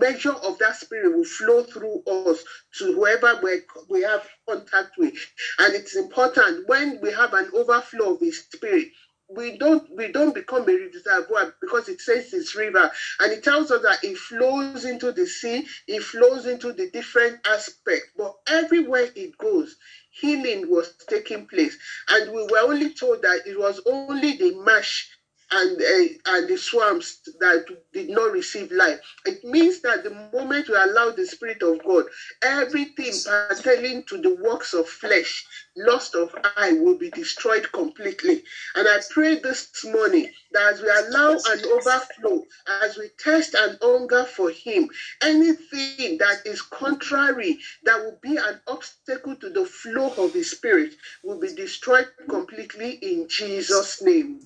measure 0.00 0.32
of 0.32 0.58
that 0.58 0.76
spirit 0.76 1.16
will 1.16 1.24
flow 1.24 1.62
through 1.64 2.02
us 2.06 2.44
to 2.78 2.92
whoever 2.94 3.40
we, 3.42 3.60
we 3.88 4.02
have 4.02 4.26
contact 4.48 4.90
with. 4.98 5.14
And 5.60 5.74
it's 5.74 5.96
important 5.96 6.68
when 6.68 7.00
we 7.02 7.12
have 7.12 7.34
an 7.34 7.50
overflow 7.54 8.14
of 8.14 8.20
the 8.20 8.30
spirit, 8.32 8.88
we 9.28 9.58
don't 9.58 9.88
we 9.96 10.12
don't 10.12 10.34
become 10.34 10.68
a 10.68 10.72
reservoir 10.74 11.54
because 11.60 11.88
it 11.88 12.00
says 12.00 12.32
it's 12.34 12.54
river. 12.56 12.90
And 13.20 13.32
it 13.32 13.44
tells 13.44 13.70
us 13.72 13.82
that 13.82 14.04
it 14.04 14.16
flows 14.18 14.84
into 14.84 15.12
the 15.12 15.26
sea 15.26 15.66
it 15.88 16.02
flows 16.02 16.46
into 16.46 16.72
the 16.72 16.90
different 16.90 17.38
aspects. 17.46 18.08
But 18.16 18.34
everywhere 18.48 19.08
it 19.16 19.36
goes 19.38 19.76
healing 20.10 20.70
was 20.70 20.94
taking 21.08 21.46
place. 21.46 21.76
And 22.10 22.32
we 22.32 22.42
were 22.50 22.60
only 22.60 22.94
told 22.94 23.22
that 23.22 23.42
it 23.46 23.58
was 23.58 23.80
only 23.86 24.36
the 24.36 24.52
marsh 24.56 25.06
and 25.52 25.80
uh, 25.80 26.32
and 26.32 26.48
the 26.48 26.56
swamps 26.56 27.20
that 27.38 27.66
did 27.92 28.08
not 28.08 28.32
receive 28.32 28.70
life. 28.72 28.98
It 29.24 29.44
means 29.44 29.80
that 29.82 30.02
the 30.02 30.10
moment 30.32 30.68
we 30.68 30.74
allow 30.74 31.10
the 31.10 31.24
Spirit 31.26 31.62
of 31.62 31.84
God, 31.84 32.06
everything 32.42 33.12
pertaining 33.48 34.02
to 34.04 34.18
the 34.18 34.34
works 34.36 34.74
of 34.74 34.88
flesh, 34.88 35.46
lust 35.76 36.14
of 36.16 36.34
eye, 36.56 36.72
will 36.72 36.98
be 36.98 37.10
destroyed 37.10 37.70
completely. 37.72 38.42
And 38.74 38.88
I 38.88 38.98
pray 39.10 39.38
this 39.38 39.84
morning 39.84 40.28
that 40.52 40.74
as 40.74 40.82
we 40.82 40.88
allow 40.88 41.32
an 41.32 41.64
overflow, 41.72 42.44
as 42.82 42.96
we 42.96 43.10
test 43.18 43.54
and 43.54 43.78
hunger 43.80 44.24
for 44.24 44.50
Him, 44.50 44.88
anything 45.22 46.18
that 46.18 46.42
is 46.44 46.60
contrary, 46.62 47.58
that 47.84 47.98
will 47.98 48.18
be 48.20 48.36
an 48.36 48.60
obstacle 48.66 49.36
to 49.36 49.50
the 49.50 49.64
flow 49.64 50.12
of 50.18 50.32
His 50.32 50.50
Spirit, 50.50 50.94
will 51.22 51.38
be 51.38 51.54
destroyed 51.54 52.08
completely 52.28 52.92
in 53.02 53.28
Jesus' 53.28 54.02
name. 54.02 54.40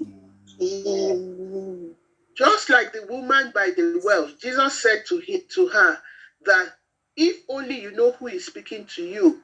Just 2.37 2.71
like 2.71 2.93
the 2.93 3.07
woman 3.09 3.53
by 3.55 3.71
the 3.77 4.01
well, 4.05 4.31
Jesus 4.41 4.81
said 4.83 5.05
to, 5.09 5.19
him, 5.19 5.41
to 5.55 5.69
her 5.69 5.99
that 6.47 6.75
if 7.17 7.43
only 7.49 7.81
you 7.81 7.93
know 7.93 8.13
who 8.13 8.29
is 8.29 8.47
speaking 8.47 8.87
to 8.97 9.05
you, 9.05 9.43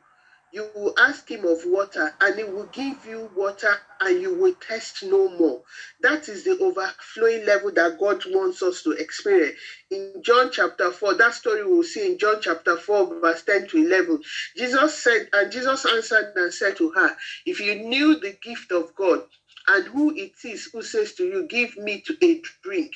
you 0.52 0.68
will 0.74 0.94
ask 0.98 1.30
him 1.30 1.44
of 1.44 1.64
water 1.66 2.12
and 2.22 2.38
he 2.38 2.44
will 2.44 2.66
give 2.72 3.04
you 3.06 3.30
water 3.36 3.76
and 4.00 4.22
you 4.22 4.34
will 4.34 4.54
test 4.54 5.04
no 5.04 5.28
more. 5.28 5.62
That 6.00 6.28
is 6.28 6.44
the 6.44 6.58
overflowing 6.58 7.44
level 7.46 7.72
that 7.72 7.98
God 8.00 8.22
wants 8.28 8.62
us 8.62 8.82
to 8.82 8.92
experience. 8.92 9.58
In 9.90 10.22
John 10.24 10.50
chapter 10.50 10.90
4, 10.90 11.14
that 11.14 11.34
story 11.34 11.66
we'll 11.66 11.82
see 11.82 12.06
in 12.12 12.18
John 12.18 12.38
chapter 12.40 12.76
4, 12.76 13.20
verse 13.20 13.42
10 13.42 13.68
to 13.68 13.78
11. 13.86 14.20
Jesus 14.56 14.94
said, 15.02 15.28
and 15.34 15.52
Jesus 15.52 15.84
answered 15.86 16.32
and 16.36 16.52
said 16.52 16.76
to 16.76 16.90
her, 16.90 17.14
If 17.46 17.60
you 17.60 17.76
knew 17.76 18.18
the 18.18 18.36
gift 18.42 18.72
of 18.72 18.94
God 18.94 19.22
and 19.68 19.86
who 19.86 20.14
it 20.14 20.32
is 20.44 20.66
who 20.72 20.82
says 20.82 21.14
to 21.14 21.24
you, 21.24 21.46
Give 21.48 21.76
me 21.76 22.00
to 22.02 22.16
a 22.24 22.42
drink, 22.62 22.92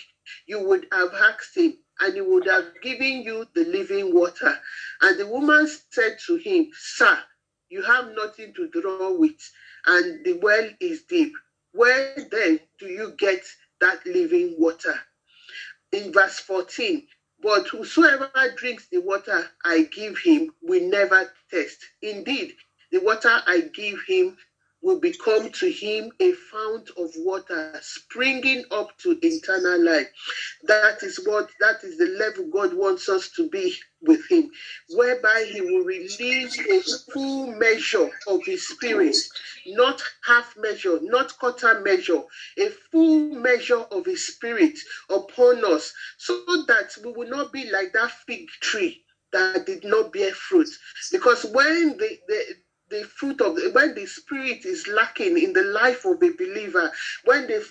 you 0.46 0.62
would 0.64 0.86
have 0.92 1.12
asked 1.14 1.56
him, 1.56 1.78
and 2.00 2.14
he 2.14 2.20
would 2.20 2.46
have 2.46 2.80
given 2.82 3.22
you 3.22 3.46
the 3.54 3.64
living 3.64 4.14
water. 4.14 4.58
And 5.02 5.18
the 5.18 5.26
woman 5.26 5.68
said 5.90 6.18
to 6.26 6.36
him, 6.36 6.70
Sir, 6.74 7.18
you 7.68 7.82
have 7.82 8.12
nothing 8.14 8.52
to 8.54 8.68
draw 8.68 9.12
with, 9.12 9.40
and 9.86 10.24
the 10.24 10.34
well 10.42 10.68
is 10.80 11.02
deep. 11.04 11.32
Where 11.72 12.14
then 12.30 12.60
do 12.78 12.86
you 12.86 13.14
get 13.18 13.44
that 13.80 14.04
living 14.06 14.56
water? 14.58 14.94
In 15.92 16.12
verse 16.12 16.38
14, 16.40 17.06
but 17.42 17.66
whosoever 17.68 18.30
drinks 18.56 18.88
the 18.88 18.98
water 19.00 19.48
I 19.64 19.82
give 19.92 20.18
him 20.18 20.52
will 20.62 20.88
never 20.88 21.32
thirst. 21.50 21.84
Indeed, 22.02 22.54
the 22.92 22.98
water 23.00 23.40
I 23.46 23.60
give 23.72 24.00
him 24.06 24.36
will 24.82 24.98
become 24.98 25.50
to 25.50 25.70
him 25.70 26.10
a 26.20 26.32
fount 26.32 26.88
of 26.96 27.10
water 27.16 27.78
springing 27.82 28.64
up 28.70 28.96
to 28.98 29.18
eternal 29.22 29.84
life. 29.84 30.08
That 30.64 31.02
is 31.02 31.20
what, 31.26 31.50
that 31.60 31.84
is 31.84 31.98
the 31.98 32.16
level 32.18 32.46
God 32.50 32.74
wants 32.74 33.08
us 33.08 33.28
to 33.36 33.48
be 33.48 33.76
with 34.02 34.26
him, 34.30 34.50
whereby 34.90 35.50
he 35.52 35.60
will 35.60 35.84
release 35.84 36.58
a 36.58 37.12
full 37.12 37.48
measure 37.48 38.10
of 38.26 38.40
his 38.46 38.66
spirit, 38.68 39.16
not 39.66 40.02
half 40.24 40.54
measure, 40.56 40.98
not 41.02 41.38
quarter 41.38 41.80
measure, 41.80 42.22
a 42.58 42.68
full 42.90 43.34
measure 43.34 43.80
of 43.90 44.06
his 44.06 44.26
spirit 44.26 44.78
upon 45.10 45.64
us, 45.64 45.92
so 46.16 46.42
that 46.66 46.96
we 47.04 47.12
will 47.12 47.28
not 47.28 47.52
be 47.52 47.70
like 47.70 47.92
that 47.92 48.10
fig 48.26 48.48
tree 48.60 49.02
that 49.32 49.66
did 49.66 49.84
not 49.84 50.12
bear 50.12 50.32
fruit. 50.32 50.68
Because 51.12 51.44
when 51.44 51.96
the, 51.98 52.18
the 52.26 52.42
the 52.90 53.04
fruit 53.04 53.40
of 53.42 53.58
when 53.74 53.94
the 53.94 54.06
spirit 54.06 54.66
is 54.66 54.88
lacking 54.88 55.38
in 55.38 55.54
the 55.54 55.64
life 55.64 56.04
of 56.06 56.22
a 56.22 56.30
believer, 56.32 56.92
when 57.24 57.48
the 57.48 57.64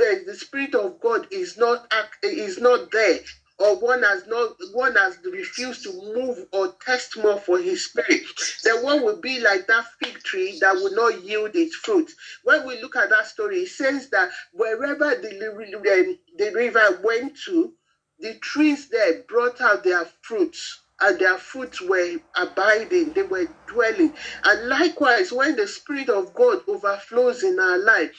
eh, 0.00 0.20
the 0.26 0.36
spirit 0.36 0.74
of 0.74 1.00
God 1.00 1.28
is 1.32 1.58
not 1.58 1.92
is 2.22 2.60
not 2.60 2.90
there, 2.92 3.20
or 3.58 3.76
one 3.80 4.02
has 4.04 4.26
not 4.26 4.56
one 4.74 4.96
has 4.96 5.18
refused 5.24 5.84
to 5.84 5.92
move 6.14 6.46
or 6.52 6.74
test 6.84 7.18
more 7.18 7.38
for 7.40 7.58
his 7.58 7.86
spirit, 7.86 8.22
then 8.64 8.82
one 8.84 9.04
will 9.04 9.20
be 9.20 9.40
like 9.40 9.66
that 9.68 9.86
fig 10.02 10.18
tree 10.24 10.58
that 10.60 10.74
will 10.76 10.94
not 10.94 11.22
yield 11.24 11.56
its 11.56 11.76
fruit. 11.76 12.10
When 12.44 12.66
we 12.66 12.80
look 12.82 12.96
at 12.96 13.10
that 13.10 13.26
story, 13.28 13.60
it 13.60 13.70
says 13.70 14.10
that 14.10 14.30
wherever 14.52 15.10
the, 15.16 16.18
the 16.38 16.52
river 16.54 17.00
went 17.04 17.38
to, 17.46 17.74
the 18.20 18.34
trees 18.40 18.88
there 18.90 19.22
brought 19.28 19.60
out 19.62 19.84
their 19.84 20.06
fruits 20.22 20.81
and 21.02 21.20
their 21.20 21.38
fruits 21.38 21.82
were 21.82 22.18
abiding, 22.36 23.14
they 23.14 23.24
were 23.24 23.48
dwelling. 23.68 24.14
And 24.44 24.68
likewise, 24.68 25.32
when 25.32 25.56
the 25.56 25.68
Spirit 25.68 26.10
of 26.10 26.34
God 26.34 26.60
overflows 26.68 27.44
in 27.44 27.58
our 27.60 27.78
life, 27.78 28.12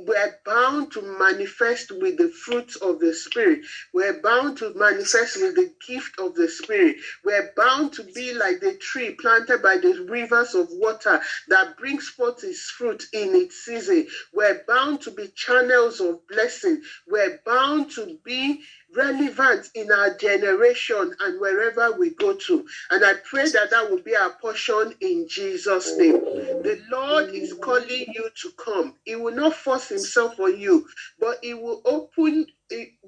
we're 0.00 0.36
bound 0.46 0.92
to 0.92 1.02
manifest 1.18 1.92
with 1.92 2.18
the 2.18 2.30
fruits 2.30 2.76
of 2.76 3.00
the 3.00 3.14
Spirit. 3.14 3.60
We're 3.94 4.20
bound 4.22 4.58
to 4.58 4.74
manifest 4.76 5.38
with 5.42 5.56
the 5.56 5.72
gift 5.86 6.20
of 6.20 6.34
the 6.36 6.48
Spirit. 6.48 6.96
We're 7.24 7.52
bound 7.56 7.94
to 7.94 8.04
be 8.04 8.34
like 8.34 8.60
the 8.60 8.76
tree 8.78 9.16
planted 9.20 9.62
by 9.62 9.78
the 9.78 10.06
rivers 10.08 10.54
of 10.54 10.68
water 10.72 11.20
that 11.48 11.78
brings 11.78 12.08
forth 12.08 12.44
its 12.44 12.70
fruit 12.70 13.04
in 13.12 13.34
its 13.36 13.64
season. 13.64 14.06
We're 14.34 14.62
bound 14.68 15.02
to 15.02 15.12
be 15.12 15.28
channels 15.36 16.00
of 16.00 16.26
blessing. 16.28 16.82
We're 17.08 17.40
bound 17.46 17.90
to 17.92 18.18
be 18.24 18.62
relevant 18.94 19.68
in 19.74 19.90
our 19.92 20.14
generation 20.14 21.14
and 21.20 21.40
wherever 21.40 21.92
we 21.92 22.10
go 22.10 22.34
to. 22.34 22.66
And 22.90 23.04
I 23.04 23.14
pray 23.28 23.48
that 23.50 23.70
that 23.70 23.90
will 23.90 24.02
be 24.02 24.16
our 24.16 24.30
portion 24.40 24.94
in 25.00 25.26
Jesus' 25.28 25.96
name. 25.96 26.14
The 26.62 26.82
Lord 26.90 27.30
is 27.30 27.54
calling 27.54 28.06
you 28.14 28.28
to 28.42 28.50
come. 28.56 28.94
He 29.04 29.16
will 29.16 29.34
not 29.34 29.54
force 29.54 29.88
himself 29.88 30.38
on 30.40 30.58
you, 30.58 30.86
but 31.20 31.38
he 31.42 31.54
will 31.54 31.82
open 31.84 32.46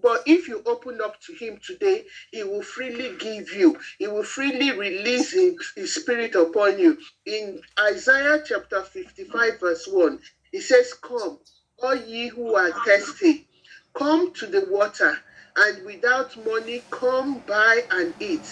but 0.01 0.23
if 0.27 0.49
you 0.49 0.63
open 0.67 1.01
up 1.03 1.21
to 1.23 1.35
him 1.35 1.59
today, 1.65 2.05
he 2.31 2.45
will 2.45 2.63
freely 2.63 3.17
give 3.19 3.53
you. 3.53 3.79
He 3.99 4.07
will 4.07 4.23
freely 4.23 4.73
release 4.73 5.33
his, 5.33 5.95
spirit 5.95 6.35
upon 6.35 6.79
you. 6.79 6.99
In 7.27 7.61
Isaiah 7.79 8.43
chapter 8.45 8.83
55, 8.83 9.61
verse 9.61 9.87
1, 9.87 10.19
he 10.53 10.61
says, 10.61 10.95
Come, 10.95 11.39
all 11.83 11.95
ye 11.97 12.29
who 12.29 12.55
are 12.55 12.73
thirsty, 12.85 13.47
come 13.95 14.33
to 14.35 14.47
the 14.47 14.67
water, 14.71 15.19
and 15.59 15.85
without 15.87 16.37
money, 16.38 16.87
come 16.93 17.45
buy 17.47 17.83
and 17.93 18.15
eat. 18.21 18.47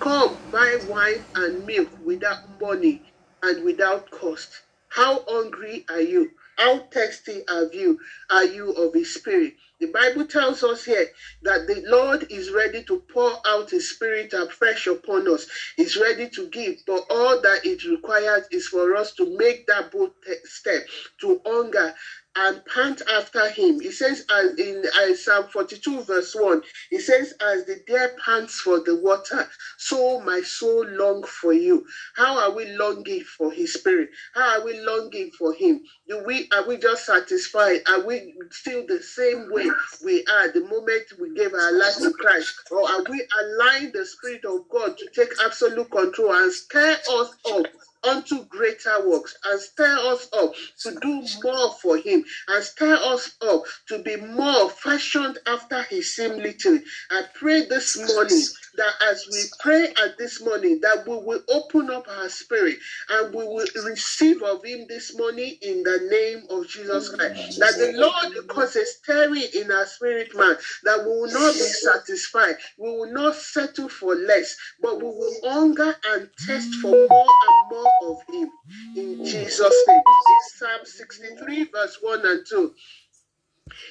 Come, 0.00 0.40
buy 0.52 0.78
wine 0.88 1.26
and 1.36 1.66
milk 1.66 1.90
without 2.00 2.38
money 2.60 3.04
and 3.42 3.64
without 3.64 4.10
cost. 4.12 4.50
How 4.90 5.24
hungry 5.28 5.86
are 5.90 6.02
you? 6.02 6.30
How 6.58 6.80
thirsty 6.92 7.42
are 7.48 7.68
you? 7.72 7.98
Are 8.30 8.44
you 8.46 8.72
of 8.72 8.94
His 8.94 9.14
Spirit? 9.14 9.54
The 9.80 9.88
Bible 9.88 10.26
tells 10.26 10.64
us 10.64 10.84
here 10.86 11.08
that 11.42 11.68
the 11.68 11.82
Lord 11.86 12.26
is 12.30 12.50
ready 12.52 12.84
to 12.84 13.02
pour 13.12 13.38
out 13.46 13.70
His 13.70 13.90
Spirit 13.90 14.34
afresh 14.34 14.88
upon 14.88 15.28
us. 15.28 15.46
He's 15.76 15.96
ready 15.96 16.28
to 16.30 16.48
give, 16.48 16.76
but 16.86 17.04
all 17.10 17.42
that 17.42 17.66
it 17.66 17.84
requires 17.84 18.46
is 18.52 18.68
for 18.68 18.96
us 18.96 19.12
to 19.14 19.36
make 19.38 19.66
that 19.68 19.92
bold 19.92 20.12
step 20.44 20.84
to 21.22 21.40
hunger 21.46 21.94
and 22.36 22.62
pant 22.66 23.02
after 23.10 23.48
him. 23.50 23.80
He 23.80 23.90
says 23.92 24.24
as 24.30 24.54
in 24.58 24.84
uh, 25.00 25.14
Psalm 25.14 25.46
42, 25.52 26.04
verse 26.04 26.34
1, 26.34 26.62
he 26.90 27.00
says, 27.00 27.34
As 27.40 27.64
the 27.66 27.80
deer 27.86 28.16
pants 28.24 28.60
for 28.60 28.80
the 28.80 28.96
water, 28.96 29.48
so 29.78 30.20
my 30.20 30.42
soul 30.42 30.84
long 30.86 31.24
for 31.24 31.52
you. 31.52 31.84
How 32.16 32.38
are 32.38 32.52
we 32.54 32.66
longing 32.76 33.22
for 33.22 33.52
his 33.52 33.74
spirit? 33.74 34.10
How 34.34 34.58
are 34.60 34.64
we 34.64 34.80
longing 34.80 35.30
for 35.38 35.54
him? 35.54 35.80
Do 36.08 36.22
we 36.26 36.48
are 36.52 36.66
we 36.66 36.78
just 36.78 37.06
satisfied? 37.06 37.80
Are 37.88 38.04
we 38.06 38.34
still 38.52 38.84
the 38.86 39.02
same 39.02 39.50
way 39.50 39.68
we 40.04 40.24
are 40.30 40.52
the 40.52 40.62
moment 40.62 41.04
we 41.20 41.34
gave 41.34 41.54
our 41.54 41.72
life 41.72 41.96
to 42.02 42.12
Christ? 42.12 42.54
Or 42.70 42.88
are 42.90 43.04
we 43.08 43.24
allowing 43.40 43.92
the 43.92 44.06
Spirit 44.06 44.44
of 44.46 44.68
God 44.70 44.96
to 44.98 45.08
take 45.14 45.32
absolute 45.44 45.90
control 45.90 46.32
and 46.34 46.52
stir 46.52 46.98
us 47.10 47.30
up 47.52 47.66
unto 48.04 48.44
greater 48.46 49.08
works 49.08 49.36
and 49.44 49.60
stir 49.60 49.98
us 50.12 50.28
up 50.32 50.52
to 50.80 50.98
do 51.00 51.22
more 51.44 51.72
for 51.82 51.96
him 51.98 52.24
and 52.48 52.64
stir 52.64 52.94
us 53.02 53.36
up 53.42 53.62
to 53.88 54.02
be 54.02 54.16
more 54.16 54.70
fashioned 54.70 55.38
after 55.46 55.82
his 55.84 56.14
similitude. 56.16 56.82
I 57.10 57.24
pray 57.34 57.66
this 57.66 57.96
morning 57.96 58.42
that 58.76 58.94
as 59.10 59.26
we 59.30 59.42
pray 59.60 59.88
at 60.04 60.18
this 60.18 60.42
morning, 60.42 60.80
that 60.82 61.06
we 61.06 61.16
will 61.16 61.40
open 61.50 61.90
up 61.90 62.06
our 62.08 62.28
spirit 62.28 62.78
and 63.10 63.34
we 63.34 63.44
will 63.44 63.66
receive 63.84 64.42
of 64.42 64.64
him 64.64 64.86
this 64.88 65.16
morning 65.16 65.56
in 65.62 65.82
the 65.82 66.08
name 66.10 66.44
of 66.50 66.68
Jesus 66.68 67.08
Christ. 67.10 67.58
That 67.60 67.74
the 67.78 67.92
Lord 67.96 68.34
will 68.34 68.42
cause 68.44 68.76
a 68.76 68.86
stirring 68.86 69.44
in 69.54 69.70
our 69.70 69.86
spirit 69.86 70.36
man, 70.36 70.56
that 70.84 71.00
we 71.00 71.06
will 71.10 71.32
not 71.32 71.54
be 71.54 71.60
satisfied, 71.60 72.56
we 72.78 72.90
will 72.90 73.12
not 73.12 73.36
settle 73.36 73.88
for 73.88 74.14
less, 74.14 74.56
but 74.80 74.96
we 74.98 75.04
will 75.04 75.34
hunger 75.44 75.94
and 76.08 76.28
test 76.46 76.74
for 76.76 76.90
more 76.90 77.28
and 77.48 77.70
more 77.70 77.91
of 78.04 78.18
him 78.30 78.50
in 78.96 79.24
Jesus' 79.24 79.84
name. 79.88 79.98
In 79.98 80.40
Psalm 80.56 80.80
63, 80.84 81.64
verse 81.72 81.98
1 82.02 82.26
and 82.26 82.46
2. 82.48 82.74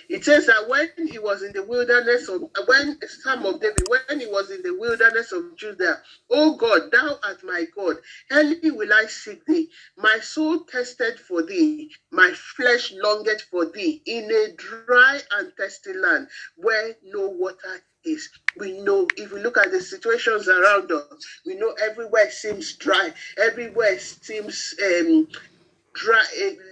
It 0.10 0.25
says 0.25 0.48
that 0.48 0.68
when 0.68 1.08
he 1.08 1.20
was 1.20 1.42
in 1.44 1.54
the 1.54 1.63
wilderness 1.63 2.28
of 2.28 2.44
when 2.68 3.00
Psalm 3.08 3.46
of 3.46 3.62
David, 3.62 3.88
when 3.88 4.20
he 4.20 4.28
was 4.28 4.51
in 4.51 4.62
the 4.62 4.75
wilderness 4.75 5.32
of 5.32 5.56
Judah, 5.56 6.01
O 6.30 6.56
God, 6.56 6.92
thou 6.92 7.20
art 7.24 7.44
my 7.44 7.66
God. 7.75 7.98
Early 8.30 8.72
will 8.72 8.94
I 8.94 9.06
seek 9.06 9.46
thee. 9.46 9.70
My 9.98 10.20
soul 10.20 10.66
tested 10.66 11.20
for 11.20 11.44
thee, 11.44 11.92
my 12.12 12.32
flesh 12.34 12.92
longed 12.94 13.42
for 13.50 13.66
thee 13.66 14.01
in 14.06 14.30
a 14.32 14.51
dry 14.58 15.22
and 15.34 15.54
thirsty 15.56 15.94
land 15.94 16.28
where 16.58 16.96
no 17.04 17.30
water 17.30 17.82
is. 18.04 18.30
We 18.58 18.82
know 18.82 19.08
if 19.18 19.32
we 19.32 19.40
look 19.42 19.58
at 19.58 19.72
the 19.72 19.82
situations 19.82 20.48
around 20.50 20.92
us, 20.92 21.25
we 21.46 21.56
know 21.56 21.74
everywhere 21.82 22.30
seems 22.32 22.75
dry, 22.75 23.13
everywhere 23.38 23.98
seems 24.00 24.75
um, 24.84 25.28
dry 25.94 26.24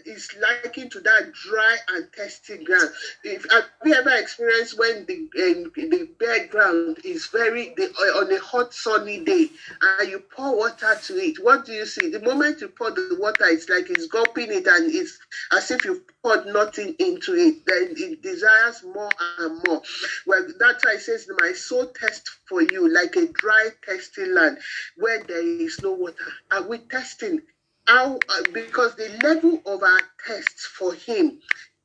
is 0.06 0.30
likened 0.40 0.92
to 0.92 1.00
that 1.02 1.32
dry 1.34 1.78
and 1.90 2.08
thirsty 2.14 2.64
ground. 2.64 2.90
If 3.24 3.50
have 3.52 3.66
you 3.86 3.94
ever 3.94 4.12
experienced 4.16 4.78
when 4.78 5.06
the 5.06 5.30
um, 5.44 5.72
the 5.76 6.10
background 6.20 7.00
is 7.04 7.28
very 7.28 7.74
the, 7.76 7.86
uh, 7.86 8.20
on 8.20 8.32
a 8.32 8.40
hot 8.40 8.74
sunny 8.74 9.24
day 9.24 9.50
and 9.82 10.10
you 10.10 10.20
pour 10.36 10.58
water 10.58 10.96
to 11.04 11.14
it? 11.16 11.44
What 11.44 11.66
do 11.66 11.74
you 11.74 11.86
see? 11.86 12.10
The 12.10 12.22
moment 12.22 12.62
you 12.62 12.70
pour 12.70 12.92
the 12.92 13.18
water, 13.20 13.46
it's 13.46 13.70
like 13.70 13.90
it's 13.90 14.08
gulping 14.08 14.52
it 14.52 14.68
and 14.68 14.94
it's 14.94 15.18
as 15.52 15.72
if 15.72 15.84
you 15.86 16.04
poured 16.24 16.48
nothing 16.48 16.96
into 17.00 17.36
it. 17.36 17.66
Then 17.66 17.94
it 17.98 18.22
desires 18.22 18.84
more 18.84 19.10
and 19.40 19.62
more. 19.68 19.82
Well, 20.26 20.48
that's 20.60 20.86
why 20.86 20.94
it 20.94 21.02
says, 21.02 21.28
"My 21.42 21.52
soul 21.54 21.92
thirsts 22.00 22.30
for 22.48 22.62
you 22.62 22.88
like 22.92 23.16
a 23.16 23.28
dry, 23.28 23.70
thirsty 23.86 24.26
land 24.26 24.60
where 24.98 25.24
there 25.24 25.44
is 25.46 25.82
no 25.82 25.92
water." 25.92 26.16
Are 26.52 26.64
we 26.64 26.80
testing? 26.80 27.42
How 27.90 28.16
uh, 28.30 28.44
because 28.54 28.96
the 28.96 29.10
level 29.24 29.60
of 29.66 29.82
our 29.82 30.02
tests 30.26 30.66
for 30.66 30.94
him 30.94 31.40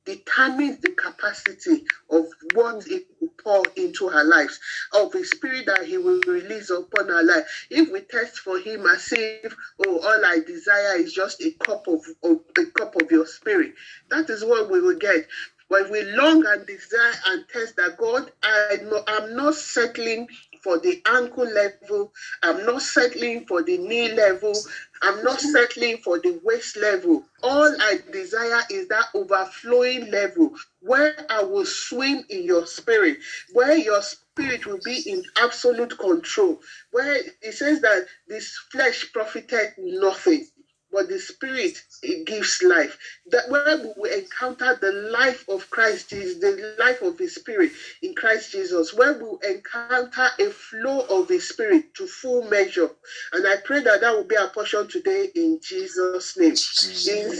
determines 0.04 0.78
the 0.80 0.90
capacity 0.90 1.82
of 2.10 2.26
what 2.54 2.84
he 2.84 3.00
will 3.20 3.30
pour 3.42 3.62
into 3.76 4.10
our 4.10 4.24
lives, 4.24 4.60
of 4.92 5.10
the 5.12 5.24
spirit 5.24 5.64
that 5.64 5.86
he 5.86 5.96
will 5.96 6.20
release 6.26 6.68
upon 6.68 7.10
our 7.10 7.24
life. 7.24 7.66
If 7.70 7.90
we 7.90 8.00
test 8.02 8.38
for 8.40 8.58
him 8.58 8.84
as 8.86 9.10
if, 9.12 9.56
oh, 9.86 9.98
all 10.00 10.24
I 10.26 10.40
desire 10.46 10.96
is 10.98 11.14
just 11.14 11.42
a 11.42 11.52
cup 11.52 11.86
of, 11.88 12.04
of 12.22 12.40
a 12.58 12.66
cup 12.78 12.96
of 13.00 13.10
your 13.10 13.26
spirit, 13.26 13.72
that 14.10 14.28
is 14.28 14.44
what 14.44 14.70
we 14.70 14.82
will 14.82 14.98
get. 14.98 15.26
When 15.68 15.90
we 15.90 16.02
long 16.04 16.44
and 16.46 16.66
desire 16.66 17.14
and 17.28 17.48
test 17.48 17.76
that 17.76 17.96
God, 17.96 18.30
I 18.42 18.76
know 18.82 19.02
I'm 19.08 19.34
not 19.34 19.54
settling 19.54 20.28
for 20.62 20.78
the 20.78 21.02
ankle 21.06 21.46
level. 21.46 22.12
I'm 22.42 22.64
not 22.66 22.82
settling 22.82 23.46
for 23.46 23.62
the 23.62 23.78
knee 23.78 24.12
level. 24.12 24.54
I'm 25.04 25.24
not 25.24 25.40
settling 25.40 25.98
for 25.98 26.18
the 26.20 26.40
waist 26.44 26.76
level. 26.78 27.24
All 27.42 27.74
I 27.80 28.00
desire 28.12 28.62
is 28.70 28.88
that 28.88 29.06
overflowing 29.14 30.10
level 30.10 30.52
where 30.80 31.14
I 31.30 31.44
will 31.44 31.66
swim 31.66 32.24
in 32.30 32.44
your 32.44 32.66
spirit, 32.66 33.18
where 33.52 33.76
your 33.76 34.02
spirit 34.02 34.66
will 34.66 34.80
be 34.84 35.02
in 35.06 35.22
absolute 35.38 35.98
control, 35.98 36.60
where 36.92 37.22
it 37.42 37.54
says 37.54 37.82
that 37.82 38.06
this 38.28 38.56
flesh 38.72 39.12
profited 39.12 39.74
nothing 39.78 40.46
but 40.94 41.08
the 41.10 41.18
Spirit 41.18 41.76
it 42.02 42.26
gives 42.26 42.62
life. 42.62 42.96
That 43.32 43.50
where 43.50 43.78
we 43.78 43.92
will 43.96 44.12
encounter 44.12 44.78
the 44.80 44.92
life 44.92 45.44
of 45.48 45.70
Christ 45.70 46.10
Jesus, 46.10 46.40
the 46.40 46.76
life 46.78 47.02
of 47.02 47.18
His 47.18 47.34
Spirit 47.36 47.72
in 48.02 48.14
Christ 48.14 48.52
Jesus, 48.52 48.94
where 48.94 49.14
we 49.14 49.24
will 49.24 49.40
encounter 49.48 50.28
a 50.40 50.50
flow 50.50 51.00
of 51.10 51.28
the 51.28 51.40
Spirit 51.40 51.94
to 51.96 52.06
full 52.06 52.44
measure. 52.48 52.90
And 53.34 53.46
I 53.46 53.56
pray 53.64 53.82
that 53.82 54.02
that 54.02 54.14
will 54.16 54.24
be 54.24 54.38
our 54.38 54.50
portion 54.50 54.88
today 54.88 55.28
in 55.34 55.60
Jesus' 55.62 56.38
name. 56.38 56.54
In, 57.06 57.32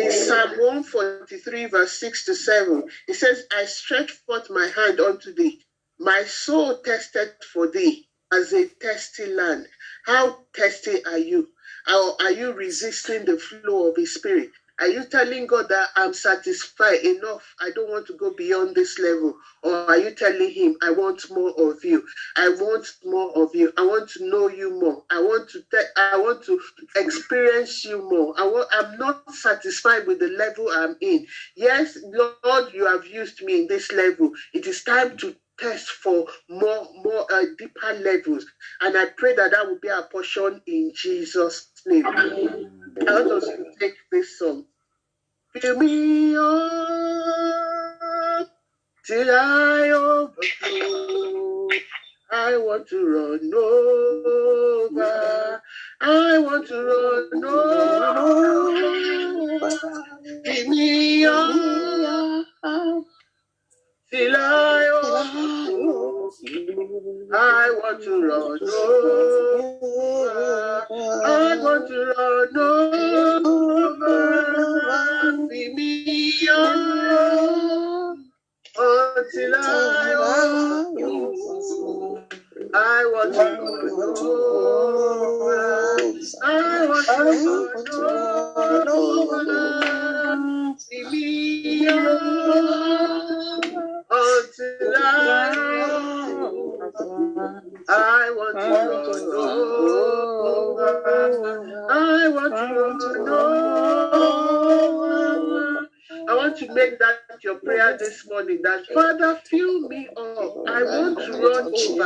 in 0.00 0.12
Psalm 0.12 0.50
143, 0.58 1.66
verse 1.66 1.92
6 2.00 2.26
to 2.26 2.34
7, 2.36 2.84
it 3.08 3.14
says, 3.14 3.44
I 3.56 3.64
stretch 3.66 4.12
forth 4.26 4.50
my 4.50 4.66
hand 4.76 5.00
unto 5.00 5.34
thee. 5.34 5.60
My 5.98 6.24
soul 6.24 6.78
tested 6.84 7.32
for 7.52 7.70
thee 7.70 8.06
as 8.32 8.52
a 8.52 8.64
thirsty 8.66 9.26
land. 9.26 9.66
How 10.06 10.38
thirsty 10.54 11.04
are 11.06 11.18
you? 11.18 11.48
Are 11.88 12.32
you 12.32 12.52
resisting 12.54 13.26
the 13.26 13.38
flow 13.38 13.90
of 13.90 13.96
His 13.96 14.14
Spirit? 14.14 14.50
Are 14.80 14.88
you 14.88 15.04
telling 15.04 15.46
God 15.46 15.68
that 15.70 15.90
I'm 15.96 16.14
satisfied 16.14 17.00
enough? 17.04 17.54
I 17.60 17.70
don't 17.74 17.90
want 17.90 18.06
to 18.08 18.16
go 18.16 18.34
beyond 18.36 18.74
this 18.74 18.98
level. 18.98 19.36
Or 19.62 19.72
are 19.90 19.98
you 19.98 20.12
telling 20.12 20.50
Him, 20.52 20.76
I 20.82 20.90
want 20.92 21.22
more 21.30 21.52
of 21.72 21.84
you? 21.84 22.04
I 22.36 22.50
want 22.50 22.86
more 23.04 23.30
of 23.36 23.54
you. 23.54 23.72
I 23.78 23.82
want 23.86 24.10
to 24.10 24.24
know 24.28 24.48
you 24.48 24.80
more. 24.80 25.04
I 25.10 25.20
want 25.20 25.50
to 25.50 25.60
te- 25.70 25.90
I 25.96 26.18
want 26.18 26.44
to 26.46 26.60
experience 26.96 27.84
you 27.84 27.98
more. 28.10 28.34
I 28.38 28.44
want 28.44 28.68
I'm 28.72 28.98
not 28.98 29.32
satisfied 29.34 30.06
with 30.06 30.20
the 30.20 30.28
level 30.28 30.70
I'm 30.72 30.96
in. 31.00 31.26
Yes, 31.56 31.98
Lord, 32.04 32.72
you 32.74 32.86
have 32.86 33.06
used 33.06 33.42
me 33.42 33.62
in 33.62 33.68
this 33.68 33.92
level. 33.92 34.32
It 34.54 34.66
is 34.66 34.84
time 34.84 35.16
to 35.18 35.36
test 35.58 35.86
for 35.88 36.26
more 36.48 36.86
more 37.04 37.26
uh, 37.32 37.44
deeper 37.58 37.92
levels. 38.04 38.44
And 38.80 38.96
i 38.96 39.06
pray 39.16 39.34
that 39.36 39.50
that 39.52 39.66
will 39.66 39.78
be 39.80 39.90
our 39.90 40.06
portion 40.08 40.60
in 40.66 40.92
jesus 40.94 41.70
name. 41.86 42.06
I 42.06 43.12
want 43.12 43.30
us 43.32 43.46
to 43.46 43.64
take 43.80 43.94
this 44.12 44.38
song. 44.38 44.64
Fill 45.54 45.78
me 45.78 46.36
up 46.36 46.46
till 49.06 49.30
i 49.30 49.90
overflow. 49.90 51.68
I 52.32 52.56
want 52.58 52.88
to 52.88 53.06
run 53.06 53.54
over. 53.54 55.62
I 56.00 56.38
want 56.38 56.66
to 56.68 56.84
run 56.84 57.44
over. 59.60 59.70
Fill 60.44 60.68
me 60.70 61.24
up 61.26 62.46
till 64.14 64.36
I 64.36 64.86
overflow. 65.02 66.30
I 67.34 67.70
want 67.82 67.98
to 68.04 68.12
run 68.22 68.60
over. 68.62 69.66
I 71.26 71.58
want 71.58 71.88
to 71.88 71.98
run 72.16 72.56
over. 72.56 74.18
Fill 75.50 75.74
me 75.74 76.48
up 76.48 78.16
until 78.78 79.54
I 79.56 80.14
overflow. 80.94 82.22
I 82.72 83.04
want 83.12 83.34
to 83.34 83.40
run 83.40 84.18
over. 84.18 85.54
I 86.44 86.86
want 86.86 87.06
to 87.06 88.00
run 88.00 88.88
over. 88.88 89.83
Until 94.86 95.04
I 97.88 98.28
want 98.30 98.58
to 99.12 99.20
know. 99.20 100.78
I 101.90 102.28
want 102.28 102.54
to 102.54 102.74
run 102.74 102.98
over. 103.02 103.30
I 103.30 103.63
want 106.44 106.58
to 106.58 106.74
make 106.74 106.98
that 106.98 107.20
your 107.42 107.56
prayer 107.56 107.96
this 107.98 108.26
morning 108.28 108.60
that 108.62 108.86
Father, 108.92 109.36
fill 109.48 109.80
me 109.88 110.08
up. 110.16 110.56
I 110.66 110.82
want 110.84 111.18
to 111.24 111.32
run 111.32 111.68
over. 111.72 112.04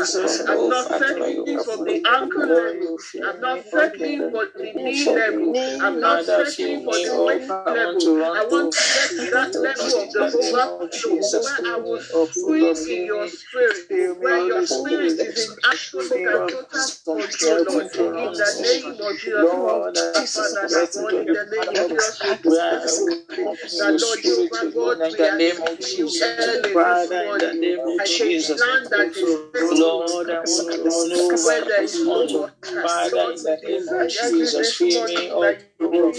I'm 0.48 0.68
not 0.68 0.87
settling 0.87 1.59
for 1.64 1.77
the 1.85 2.01
ankle 2.07 2.46
level. 2.46 2.98
I'm 3.24 3.40
not 3.40 3.64
settling 3.64 4.31
for 4.31 4.46
the 4.55 4.72
knee 4.74 5.05
level. 5.07 5.55
I'm 5.81 6.01
not 6.01 6.24
settling 6.24 6.85
for 6.85 6.98
the 6.98 7.16
waist 7.27 7.51
level. 7.66 8.27
I 8.35 8.44
want 8.46 8.72
to 8.72 8.85
get 8.85 9.11
to 9.14 9.20
that 9.33 9.62
level 9.62 10.01
of 10.01 10.12
the 10.12 10.22
overflow 10.38 11.42
where 11.42 11.59
I 11.66 11.77
will 11.77 12.01
swim 12.33 12.77
in 12.88 13.05
your 13.07 13.27
spirit, 13.29 14.20
where 14.20 14.38
your 14.38 14.62
spirit 14.66 15.18
is 15.18 15.37
in 15.37 15.57
absolute 15.64 16.27
and 16.27 16.48
total 16.48 16.88
control, 17.05 17.64
Lord. 17.66 17.87
In 18.18 18.37
the 18.37 18.53
name 18.62 18.85
of 18.87 19.18
Jesus, 19.18 20.31
Father, 20.35 20.68
that 20.70 20.90
Lord, 20.96 21.18
in 21.18 21.33
the 21.33 21.44
name 21.51 21.77
of 21.77 21.88
Jesus, 22.22 22.59
that 23.79 24.01
Lord, 24.01 24.20
you 24.28 24.48
are 24.52 24.70
God, 24.70 25.00
in 25.00 25.16
the 25.16 25.38
name 25.38 25.62
of 25.62 25.78
Jesus, 25.80 26.72
Father, 26.72 27.24
in 27.24 27.38
the 27.38 27.54
name 27.54 27.80
of 27.80 28.04
Jesus. 28.04 28.60
land 28.60 28.86
that 28.90 29.16
is 29.16 29.22
Lord, 29.80 30.30
I 30.30 30.40
want 30.40 30.72
to 30.72 31.14
over 31.14 31.44
where 31.44 31.64
there 31.64 31.82
is 31.82 32.00
no 32.00 32.04
morning. 32.04 32.40
water. 32.40 32.82
Father, 32.82 33.32
in 33.32 33.42
the 33.42 33.58
name 33.62 33.88
of 33.88 34.08
Jesus, 34.08 34.76
fill 34.76 35.04
me 35.04 35.30
up, 35.30 35.58
Lord, 35.80 36.16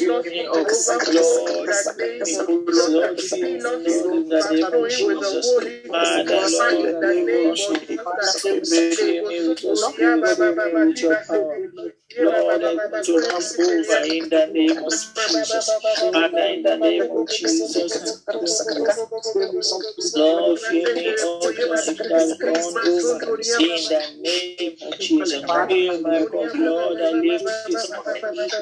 the 4.29 4.47
name 4.51 4.73
with 4.73 5.31
Holy 5.31 5.89
I 5.93 6.23
to 13.03 13.17
run 13.19 13.43
over 13.59 13.99
in 14.05 14.29
the 14.29 14.45
name 14.53 14.77
of 14.77 14.91
Jesus. 14.91 15.69
Father, 16.11 16.45
in 16.45 16.63
the 16.63 16.77
name 16.77 17.11
of 17.11 17.27
Jesus. 17.29 18.23
Lord, 20.15 20.59
fill 20.59 20.93
me 20.95 21.09
up 21.09 21.43
it 21.59 21.77
shall 21.83 22.37
run 22.41 22.71
over. 22.87 23.19
In 23.59 23.83
the 23.89 24.01
name 24.21 24.75
of 24.81 24.99
Jesus. 24.99 25.41
Fill 25.67 26.01
my 26.01 26.19
cup, 26.25 26.53
Lord, 26.55 26.97
I 27.01 27.11
lift 27.11 27.45
this 27.67 27.91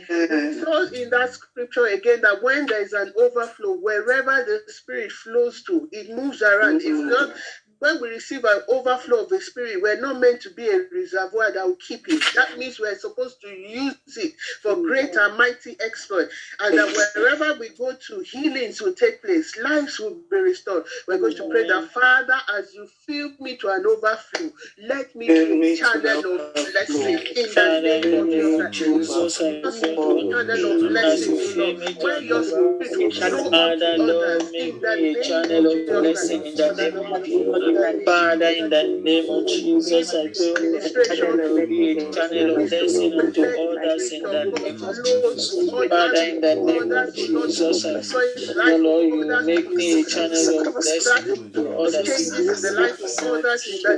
In 0.93 1.11
that 1.11 1.31
scripture 1.33 1.87
again 1.87 2.21
that 2.23 2.43
when 2.43 2.67
there 2.67 2.83
is 2.83 2.93
an 2.93 3.13
overflow, 3.17 3.73
wherever 3.81 4.45
the 4.45 4.61
spirit 4.69 5.13
flows 5.13 5.63
to, 5.63 5.89
it 5.93 6.09
moves 6.11 6.43
around. 6.49 6.83
If 6.83 6.89
mm-hmm. 6.89 7.09
not, 7.09 7.37
when 7.81 8.01
we 8.01 8.09
receive 8.11 8.45
an 8.45 8.63
overflow 8.69 9.23
of 9.25 9.29
the 9.29 9.41
spirit, 9.41 9.81
we're 9.83 10.01
not 10.01 10.21
meant 10.21 10.43
to 10.43 10.51
be 10.51 10.69
a 10.69 10.81
reservoir 10.93 11.53
that 11.53 11.67
will 11.67 11.77
keep 11.77 12.09
it. 12.09 12.23
That 12.35 12.59
means 12.59 12.81
we're 12.81 12.99
supposed 12.99 13.41
to 13.43 13.49
use 13.49 13.97
it 14.17 14.35
for 14.63 14.77
great 14.77 15.15
and 15.17 15.37
mighty 15.37 15.77
exploit. 15.85 16.29
And 16.61 16.77
that 16.79 17.11
wherever 17.15 17.59
we 17.59 17.71
go 17.71 17.95
to, 17.95 18.21
healings 18.21 18.81
will 18.81 18.95
take 18.95 19.23
place, 19.23 19.57
lives 19.59 19.99
will 19.99 20.19
be 20.31 20.37
restored. 20.39 20.85
We're 21.07 21.19
going 21.19 21.37
to 21.37 21.49
pray 21.49 21.67
that 21.69 21.91
Father, 21.93 22.37
as 22.59 22.75
you 22.75 22.89
fill 23.07 23.31
me 23.41 23.57
to 23.59 23.69
an 23.69 23.87
overflow, 23.87 24.51
let 24.83 25.15
me 25.15 25.29
be 25.29 25.73
a 25.73 25.77
channel 25.77 26.19
of 26.21 26.55
blessing 26.55 27.19
in 27.37 27.55
the 27.55 27.81
name 27.83 28.21
of 28.21 28.31
Jesus. 28.31 28.73
Jesus, 28.73 29.41
I 29.41 29.61
Just 29.63 29.83
pray, 29.83 29.97
to 29.97 30.31
channel 30.31 30.73
of 30.73 30.81
blessing, 30.93 31.31
you 31.31 31.39
fill 31.39 31.75
me 31.75 31.87
Lord. 31.95 32.05
Where 32.05 32.19
to 32.19 32.25
your 32.25 32.43
spirit 32.45 32.99
will 32.99 33.11
flow 33.11 33.51
Father, 33.51 33.87
unto 33.87 34.03
Lord, 34.03 34.25
others 34.25 34.53
make 34.53 34.75
in 34.75 34.81
the 34.81 34.97
me 34.97 35.09
a 35.09 35.15
name 35.15 35.23
channel 35.23 35.67
of 35.67 35.73
of 35.73 35.87
blessing 36.13 36.47
in 36.47 36.55
the 36.57 36.75
name 36.75 37.13
of 37.13 37.25
Jesus. 37.25 37.68
Father, 38.05 38.49
in 38.51 38.71
the 38.71 38.85
name 38.85 39.31
of 39.31 39.47
Jesus, 39.47 40.15
I 40.15 40.29
pray, 40.29 40.51
oh, 40.51 40.69
Lord, 40.71 41.37
let 41.37 41.47
me 41.49 41.67
be 41.67 41.93
a 41.93 41.97
channel 41.97 42.57
of 42.57 42.71
blessing 42.71 43.13
unto 43.19 43.49
others 43.57 44.11
in 44.13 44.29
the 44.31 44.47
name 44.47 44.83
of 44.83 44.97
Jesus. 45.05 45.69
Father, 45.89 46.23
in 46.23 46.41
the 46.41 46.57
name 46.57 46.93
of 46.93 47.13
Jesus, 47.15 47.85
I 47.85 48.01
pray, 48.63 48.79
Lord, 48.79 49.07
you 49.09 49.37
make 49.45 49.75
me 49.77 50.01
a 50.01 50.05
channel 50.05 50.49
of 50.61 50.75
blessing 50.79 51.53
to 51.55 51.69
others 51.75 52.21
in 52.21 52.37
the 52.47 52.57
name 52.57 52.97
of 52.99 52.99
the 52.99 53.13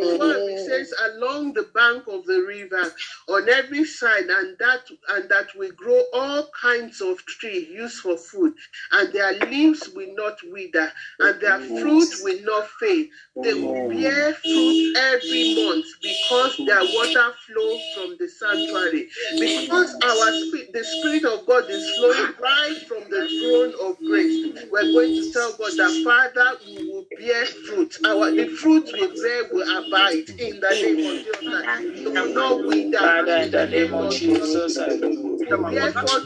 We 0.45 0.57
says 0.57 0.93
along 1.13 1.53
the 1.53 1.69
bank 1.73 2.05
of 2.07 2.25
the 2.25 2.41
river 2.47 2.93
on 3.29 3.49
every 3.49 3.85
side 3.85 4.25
and 4.29 4.57
that 4.59 4.81
and 5.09 5.29
that 5.29 5.47
we 5.57 5.71
grow 5.71 6.01
all 6.13 6.49
kinds 6.61 7.01
of 7.01 7.23
tree 7.25 7.67
used 7.71 7.99
for 7.99 8.17
food 8.17 8.53
and 8.91 9.13
their 9.13 9.33
leaves 9.49 9.89
will 9.95 10.13
not 10.15 10.37
wither 10.51 10.91
and 11.19 11.41
their 11.41 11.59
fruit 11.59 12.09
will 12.21 12.41
not 12.43 12.67
fade 12.79 13.09
they 13.43 13.53
will 13.53 13.75
bear 13.89 14.33
fruit 14.33 14.77
every 14.95 15.30
month 15.55 15.85
because 16.01 16.57
their 16.57 16.83
water 16.83 17.33
flows 17.47 17.81
from 17.95 18.17
the 18.19 18.27
sanctuary. 18.27 19.07
Because 19.39 19.95
our 20.03 20.31
spirit 20.33 20.73
the 20.73 20.83
spirit 20.83 21.25
of 21.25 21.45
god 21.47 21.65
is 21.69 21.89
flowing 21.97 22.33
right 22.41 22.77
from 22.87 23.03
the 23.09 23.27
throne 23.39 23.73
of 23.89 23.97
grace. 24.05 24.45
We're 24.71 24.91
going 24.91 25.13
to 25.15 25.31
tell 25.33 25.51
god 25.57 25.73
that 25.77 25.93
father 26.03 26.59
we 26.67 26.89
will 26.91 27.05
bear 27.17 27.45
fruit. 27.45 27.97
Our 28.05 28.31
the 28.35 28.47
fruit 28.47 28.89
we 28.93 29.07
bear 29.21 29.43
will 29.51 29.67
abide 29.85 30.29
in 30.39 30.59
the 30.59 30.69
name 30.81 31.05
of 31.05 31.17
jesus. 31.23 31.99
You 31.99 32.11
will 32.11 32.33
not 32.33 32.67
wither. 32.67 32.97
Father, 32.99 33.37
in 33.37 33.51
the 33.51 33.67
name 33.67 33.93
of 33.93 34.11
Jesus, 34.13 34.77
I 34.77 34.89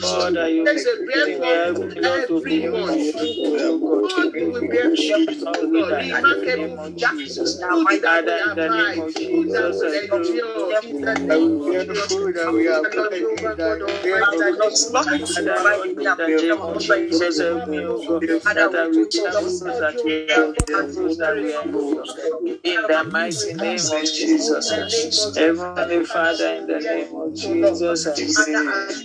Father, 0.01 0.49
you 0.49 0.65
Let 0.65 0.75
the 0.75 1.05
bear 1.07 1.73
will 1.73 1.89
forth 1.89 1.95
not 2.01 2.27
to 2.27 2.35
every 2.35 2.67
month. 2.67 3.15
God 3.81 4.33
will 4.35 4.61
bear 4.69 4.95
fruit, 4.95 5.39
God, 5.41 5.57
O 5.57 5.69
we 5.69 5.81
Lord. 5.81 5.93
in 5.93 6.11
the 6.11 6.55
name 6.55 6.79
of 6.79 6.95
Jesus. 6.95 7.61
Fruit 7.61 8.01
that 8.01 8.25
Father, 8.25 8.39
in 8.49 8.55
the 8.55 8.69
name 8.69 8.99
of 8.99 9.15
Jesus, 9.15 9.81
I 9.83 9.99
endure 10.01 10.73
in 10.83 11.01
the 11.01 11.15
name 11.15 11.51
of 11.51 11.71
Jesus. 11.71 12.01
Food 12.05 12.35
that 12.35 12.53
we 12.53 12.65
have 12.65 12.83
Lord, 12.95 13.13
Jehovah 13.13 13.55
God 13.55 13.81
Almighty, 13.81 15.25
Father, 15.25 15.55
Lord, 15.63 15.89
in 15.89 15.95
the 15.95 16.15
name 16.27 16.61
of 16.61 16.81
Jesus, 16.81 17.39
help 17.39 17.67
me, 17.67 17.85
O 17.85 18.01
God, 18.03 18.23
that 18.27 18.57
I 18.57 18.87
will 18.87 19.05
bear 19.11 19.31
fruits 19.31 19.79
that 19.79 20.03
we 20.03 20.31
are, 20.31 20.53
fruits 20.93 21.17
that 21.17 21.35
we 21.37 21.53
are, 21.53 21.63
in 22.63 22.81
the 22.87 23.03
mighty 23.11 23.53
name 23.53 23.85
of 23.91 24.03
Jesus. 24.03 24.71
Heavenly 25.37 26.05
Father, 26.05 26.55
in 26.55 26.67
the 26.67 26.79
name 26.79 27.15
of 27.15 27.33
Jesus, 27.35 28.07
I 28.07 28.13
say, 28.15 29.04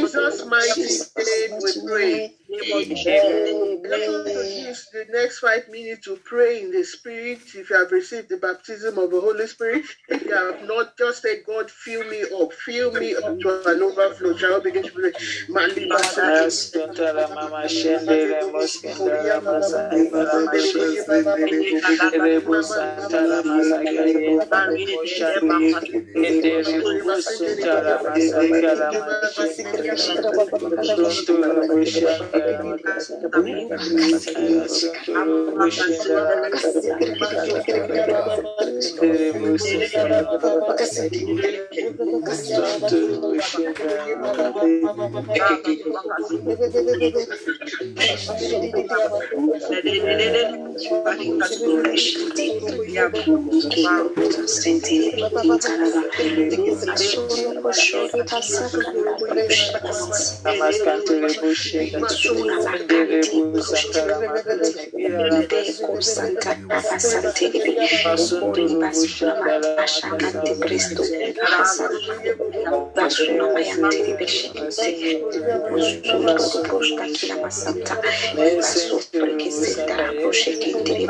Jesus' 0.00 0.46
mighty 0.46 0.82
name 1.18 1.60
we 1.62 1.72
pray. 1.86 2.39
Name. 2.50 3.80
We're 3.82 4.06
going 4.06 4.24
to 4.34 4.68
use 4.68 4.88
the 4.92 5.06
next 5.10 5.38
five 5.40 5.68
minutes 5.68 6.04
to 6.06 6.16
pray 6.24 6.62
in 6.62 6.70
the 6.70 6.84
Spirit. 6.84 7.40
If 7.54 7.70
you 7.70 7.76
have 7.76 7.90
received 7.92 8.28
the 8.28 8.36
baptism 8.38 8.98
of 8.98 9.10
the 9.10 9.20
Holy 9.20 9.46
Spirit, 9.46 9.84
if 10.08 10.22
you 10.22 10.34
have 10.34 10.62
not, 10.68 10.96
just 10.98 11.22
say, 11.22 11.42
God, 11.42 11.70
fill 11.70 12.04
me 12.04 12.22
up, 12.22 12.52
fill 12.52 12.92
me 12.92 13.14
up 13.16 13.40
to 13.40 13.62
an 13.66 13.82
overflow. 13.82 14.36
Shall 14.36 14.58
we 14.58 14.70
begin 14.70 14.82
to 14.84 14.90
pray? 14.90 15.12
Mali 15.48 15.86
basa- 15.88 16.50
Asantara 60.90 61.28
mama 61.38 62.08
shendere 80.40 81.06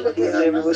bubu 0.00 0.72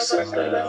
suntara 0.00 0.68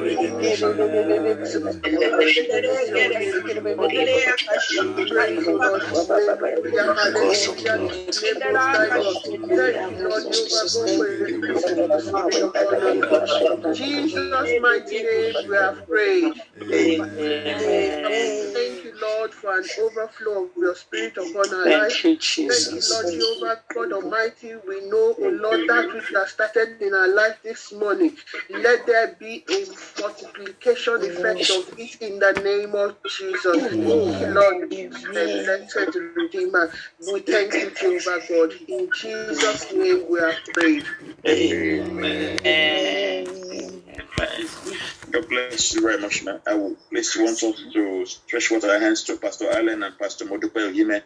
rebu 0.05 0.57
shanda 0.57 0.87
la 0.87 0.99
makasa, 0.99 1.59
rebu 13.53 13.75
Jesus' 13.75 14.61
mighty 14.61 15.03
name 15.03 15.35
we 15.49 15.57
have 15.57 15.87
prayed. 15.89 16.35
Thank 18.05 18.82
you, 18.95 19.01
Lord, 19.01 19.32
for 19.32 19.59
an 19.59 19.64
overflow 19.80 20.45
of 20.45 20.51
your 20.57 20.74
spirit 20.74 21.16
upon 21.16 21.55
our 21.55 21.66
life. 21.68 21.93
Thank 22.03 22.36
you, 22.38 22.49
Thank 22.49 22.72
you, 22.72 22.80
Lord 22.90 23.07
Jehovah 23.14 23.62
God 23.74 23.93
Almighty. 23.93 24.55
We 24.66 24.80
know, 24.88 25.16
O 25.20 25.28
Lord, 25.28 25.61
that 25.68 25.93
which 25.93 26.11
you 26.11 26.18
have 26.18 26.28
started 26.28 26.80
in 26.82 26.95
our 26.95 27.09
life 27.09 27.38
this 27.43 27.72
morning. 27.72 28.16
Let 28.51 28.86
there 28.86 29.16
be 29.18 29.45
a 29.51 29.66
multiplication 30.01 31.03
effect 31.03 31.51
of 31.51 31.78
it 31.78 32.01
in 32.03 32.18
the 32.18 32.32
name 32.45 32.74
of 32.74 32.97
Jesus. 33.09 33.62
Thank 33.62 34.20
you, 34.20 34.34
Lord, 34.34 34.72
and 34.72 34.93
blessed 35.12 35.95
Redeemer. 36.16 36.70
We 37.12 37.20
thank 37.20 37.55
you, 37.55 37.70
Jehovah 37.70 38.20
God. 38.28 38.53
In 38.68 38.90
Jesus' 38.95 39.72
name 39.72 40.07
we 40.09 40.20
are 40.20 40.34
prayed. 40.55 40.84
Amen. 41.26 42.22
God 45.13 45.29
bless 45.29 45.75
you 45.75 45.83
very 45.83 45.99
much, 46.01 46.25
man. 46.25 46.41
I 46.47 46.55
will 46.55 46.75
please 46.89 47.15
want 47.17 47.43
us 47.43 47.63
to 47.75 48.07
stretch 48.07 48.47
forth 48.47 48.65
our 48.65 48.81
hands 48.81 49.05
to 49.05 49.19
Pastor 49.19 49.51
Allen 49.51 49.83
and 49.83 49.99
Pastor 49.99 50.25
Modupe 50.25 50.55
Oyime 50.55 51.01